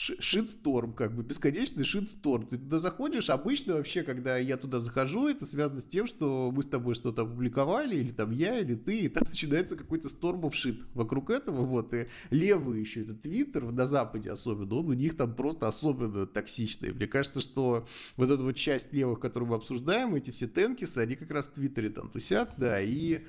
[0.00, 2.46] шитсторм, как бы бесконечный шитсторм.
[2.46, 6.62] Ты туда заходишь, обычно вообще, когда я туда захожу, это связано с тем, что мы
[6.62, 10.52] с тобой что-то опубликовали, или там я, или ты, и там начинается какой-то сторм of
[10.52, 15.16] shit вокруг этого, вот, и левый еще, это Твиттер, на Западе особенно, он у них
[15.16, 16.92] там просто особенно токсичный.
[16.92, 17.86] Мне кажется, что
[18.16, 21.52] вот эта вот часть левых, которую мы обсуждаем, эти все тенкисы, они как раз в
[21.52, 23.24] Твиттере там тусят, да, и...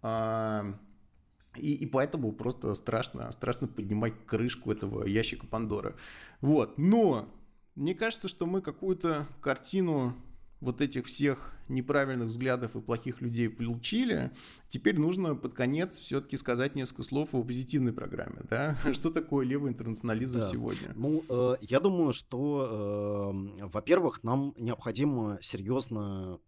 [0.00, 0.78] А,
[1.56, 5.94] и, и поэтому просто страшно, страшно поднимать крышку этого ящика Пандоры.
[6.40, 6.78] Вот.
[6.78, 7.28] Но
[7.74, 10.14] мне кажется, что мы какую-то картину
[10.60, 14.30] вот этих всех неправильных взглядов и плохих людей получили,
[14.68, 18.42] теперь нужно под конец все-таки сказать несколько слов о позитивной программе.
[18.48, 18.76] Да?
[18.92, 20.46] Что такое левый интернационализм да.
[20.46, 20.92] сегодня?
[20.94, 26.38] Ну, э, я думаю, что, э, во-первых, нам необходимо серьезно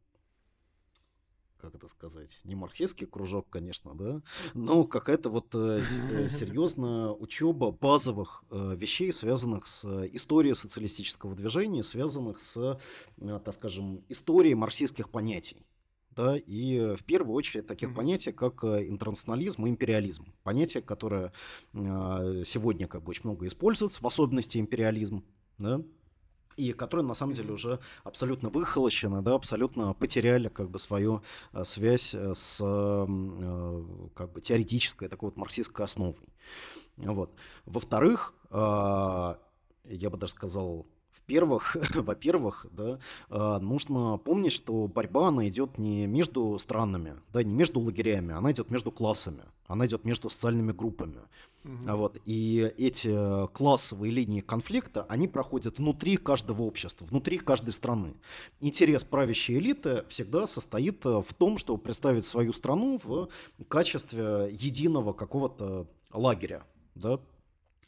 [1.67, 4.23] как это сказать, не марксистский кружок, конечно, да,
[4.55, 5.81] но какая-то вот э,
[6.13, 12.79] э, серьезная учеба базовых вещей, связанных с историей социалистического движения, связанных с,
[13.19, 15.67] так скажем, историей марксистских понятий
[16.11, 17.95] да, и в первую очередь таких mm-hmm.
[17.95, 20.33] понятий, как интернационализм и империализм.
[20.45, 21.33] Понятия, которые
[21.75, 25.25] сегодня как бы очень много используются, в особенности империализм,
[25.59, 25.83] да,
[26.57, 31.23] и которые на самом деле уже абсолютно выхолощены, да, абсолютно потеряли как бы свою
[31.53, 33.85] э, связь э, с э,
[34.15, 36.17] как бы теоретической такой вот марксистской основой.
[36.97, 37.31] Вот.
[37.67, 39.37] Во-вторых, я
[39.85, 42.99] бы даже сказал, во-первых, во-первых, да,
[43.59, 48.71] нужно помнить, что борьба, она идет не между странами, да, не между лагерями, она идет
[48.71, 51.21] между классами, она идет между социальными группами.
[51.65, 51.97] Угу.
[51.97, 58.15] Вот, и эти классовые линии конфликта, они проходят внутри каждого общества, внутри каждой страны.
[58.61, 63.29] Интерес правящей элиты всегда состоит в том, чтобы представить свою страну в
[63.69, 66.65] качестве единого какого-то лагеря,
[66.95, 67.19] да,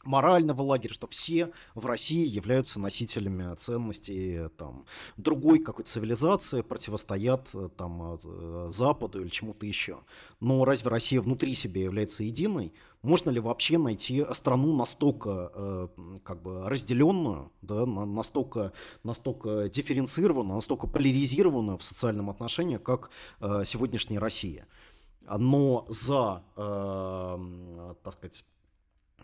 [0.03, 4.85] морального лагеря, что все в России являются носителями ценностей там,
[5.17, 9.99] другой какой-то цивилизации, противостоят там, э, Западу или чему-то еще.
[10.39, 12.73] Но разве Россия внутри себя является единой?
[13.01, 15.87] Можно ли вообще найти страну настолько э,
[16.23, 18.73] как бы разделенную, да, настолько,
[19.03, 24.67] настолько дифференцированную, настолько поляризированную в социальном отношении, как э, сегодняшняя Россия?
[25.29, 28.43] Но за, э, так сказать,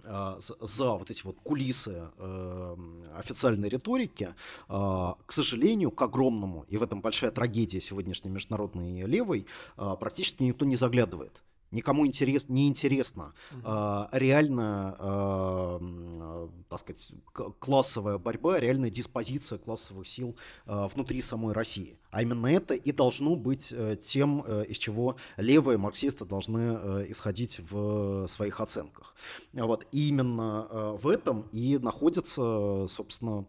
[0.03, 2.75] за вот эти вот кулисы э,
[3.17, 4.35] официальной риторики,
[4.67, 10.43] а, к сожалению, к огромному, и в этом большая трагедия сегодняшней международной левой, а, практически
[10.43, 11.43] никто не заглядывает
[11.76, 13.34] никому интерес, не интересно.
[13.51, 13.61] Угу.
[13.63, 17.11] А, реально, а, так сказать,
[17.59, 21.99] классовая борьба, реальная диспозиция классовых сил а, внутри самой России.
[22.09, 27.05] А именно это и должно быть а, тем, а, из чего левые марксисты должны а,
[27.07, 29.15] исходить в своих оценках.
[29.53, 29.86] Вот.
[29.91, 33.45] И именно а, в этом и находится, собственно,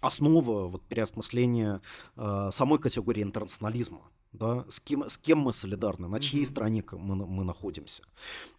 [0.00, 1.80] основа вот, переосмысления
[2.16, 6.46] а, самой категории интернационализма да, с кем, с кем мы солидарны, на чьей mm-hmm.
[6.46, 8.02] стороне мы, мы находимся.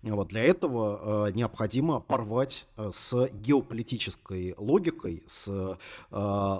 [0.01, 5.75] Вот, для этого э, необходимо порвать э, с геополитической логикой, с э,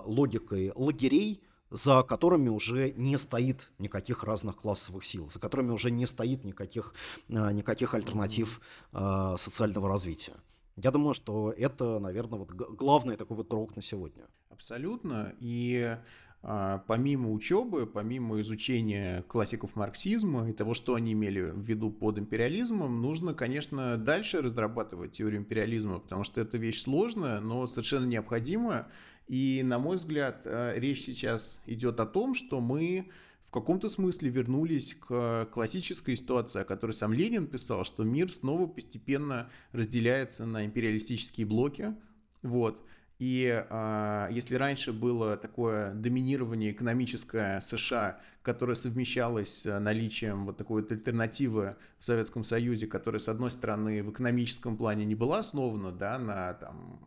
[0.06, 6.06] логикой лагерей, за которыми уже не стоит никаких разных классовых сил, за которыми уже не
[6.06, 6.94] стоит никаких,
[7.30, 8.62] э, никаких альтернатив
[8.94, 10.36] э, социального развития.
[10.78, 14.24] Я думаю, что это, наверное, вот главный такой вот урок на сегодня.
[14.50, 15.34] Абсолютно.
[15.40, 15.98] И
[16.42, 23.02] помимо учебы, помимо изучения классиков марксизма и того, что они имели в виду под империализмом,
[23.02, 28.88] нужно, конечно, дальше разрабатывать теорию империализма, потому что это вещь сложная, но совершенно необходимая.
[29.28, 33.10] И, на мой взгляд, а, речь сейчас идет о том, что мы
[33.48, 38.66] в каком-то смысле вернулись к классической ситуации, о которой сам Ленин писал, что мир снова
[38.66, 41.94] постепенно разделяется на империалистические блоки.
[42.42, 42.82] Вот.
[43.22, 50.82] И э, если раньше было такое доминирование экономическое США, которое совмещалось с наличием вот такой
[50.82, 55.92] вот альтернативы в Советском Союзе, которая, с одной стороны, в экономическом плане не была основана
[55.92, 57.00] да, на там,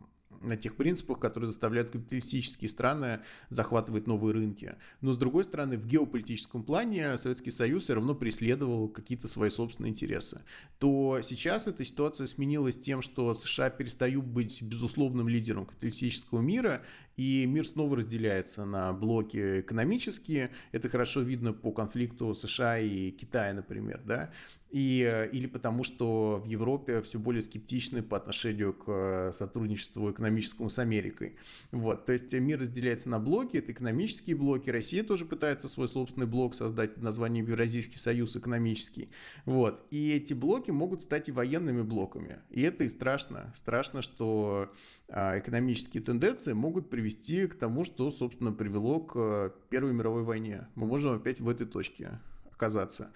[0.45, 4.75] на тех принципах, которые заставляют капиталистические страны захватывать новые рынки.
[5.01, 9.91] Но, с другой стороны, в геополитическом плане Советский Союз все равно преследовал какие-то свои собственные
[9.91, 10.41] интересы.
[10.79, 16.83] То сейчас эта ситуация сменилась тем, что США перестают быть безусловным лидером капиталистического мира,
[17.17, 20.51] и мир снова разделяется на блоки экономические.
[20.71, 24.31] Это хорошо видно по конфликту США и Китая, например, да,
[24.75, 30.11] и, э, или потому что в Европе все более скептичны по отношению к э, сотрудничеству
[30.11, 31.37] экономическому с Америкой.
[31.71, 36.27] Вот, то есть мир разделяется на блоки, это экономические блоки, Россия тоже пытается свой собственный
[36.27, 39.09] блок создать под названием Евразийский союз экономический.
[39.45, 43.53] Вот, и эти блоки могут стать и военными блоками, и это и страшно.
[43.55, 44.73] Страшно, что
[45.09, 50.67] экономические тенденции могут привести к тому, что, собственно, привело к э, Первой мировой войне.
[50.73, 52.19] Мы можем опять в этой точке
[52.51, 53.11] оказаться.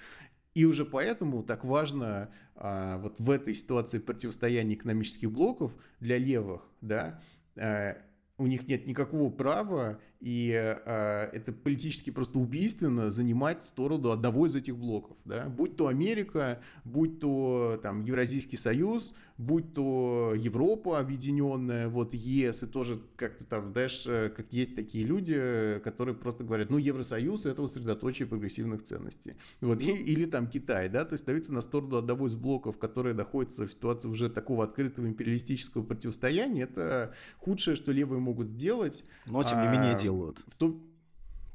[0.53, 6.63] И уже поэтому так важно а, вот в этой ситуации противостояния экономических блоков для левых,
[6.81, 7.21] да,
[7.55, 7.97] а,
[8.37, 14.55] у них нет никакого права и э, это политически просто убийственно занимать сторону одного из
[14.55, 21.88] этих блоков, да, будь то Америка, будь то там Евразийский союз, будь то Европа объединенная,
[21.88, 26.70] вот ЕС, и тоже как-то там, знаешь, э, как есть такие люди, которые просто говорят,
[26.70, 31.53] ну, Евросоюз— это средоточие прогрессивных ценностей, вот, и, или там Китай, да, то есть ставиться
[31.53, 37.13] на сторону одного из блоков, которые находятся в ситуации уже такого открытого империалистического противостояния, это
[37.38, 39.05] худшее, что левые могут сделать.
[39.26, 40.39] Но, тем не менее, а, делают.
[40.47, 40.82] В том,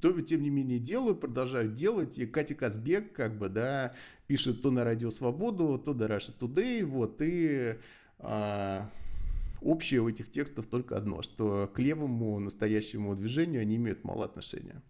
[0.01, 3.95] то тем не менее делают, продолжают делать, и Катя Казбек, как бы, да,
[4.27, 7.79] пишет то на Радио Свободу, то на Russia Today, вот, и
[8.19, 8.89] а,
[9.61, 14.83] общее у этих текстов только одно, что к левому настоящему движению они имеют мало отношения.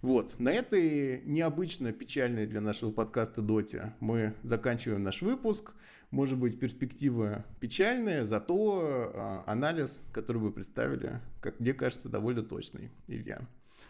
[0.00, 5.74] Вот, на этой необычно печальной для нашего подкаста доте мы заканчиваем наш выпуск.
[6.12, 12.90] Может быть, перспектива печальная, зато а, анализ, который вы представили, как мне кажется, довольно точный,
[13.08, 13.48] Илья.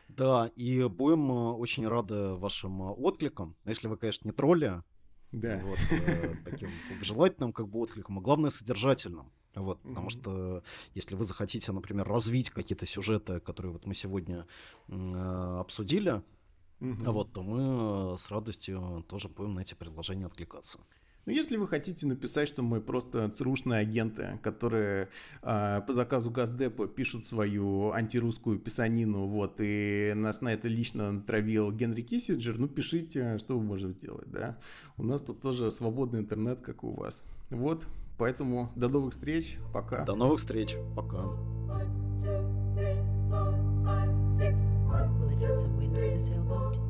[0.09, 3.57] Да, и будем э, очень рады вашим э, откликам.
[3.65, 4.83] Если вы, конечно, не тролли,
[5.33, 5.61] да.
[5.65, 6.71] вот, э, таким
[7.01, 9.33] желательным как бы откликом, а главное содержательным.
[9.57, 9.89] Вот, mm-hmm.
[9.89, 10.63] потому что
[10.95, 14.47] если вы захотите, например, развить какие-то сюжеты, которые вот мы сегодня
[14.87, 16.23] э, обсудили,
[16.79, 17.11] mm-hmm.
[17.11, 20.79] вот, то мы с радостью тоже будем на эти предложения откликаться.
[21.25, 25.09] Но если вы хотите написать, что мы просто ЦРУшные агенты, которые
[25.43, 31.71] э, по заказу Газдепа пишут свою антирусскую писанину, вот, и нас на это лично натравил
[31.71, 34.59] Генри Киссинджер, ну, пишите, что вы можем делать, да.
[34.97, 37.25] У нас тут тоже свободный интернет, как у вас.
[37.51, 37.87] Вот,
[38.19, 40.05] поэтому до новых встреч, пока.
[40.05, 41.29] До новых встреч, пока.
[45.19, 46.82] Will it not some wind for the sailboat?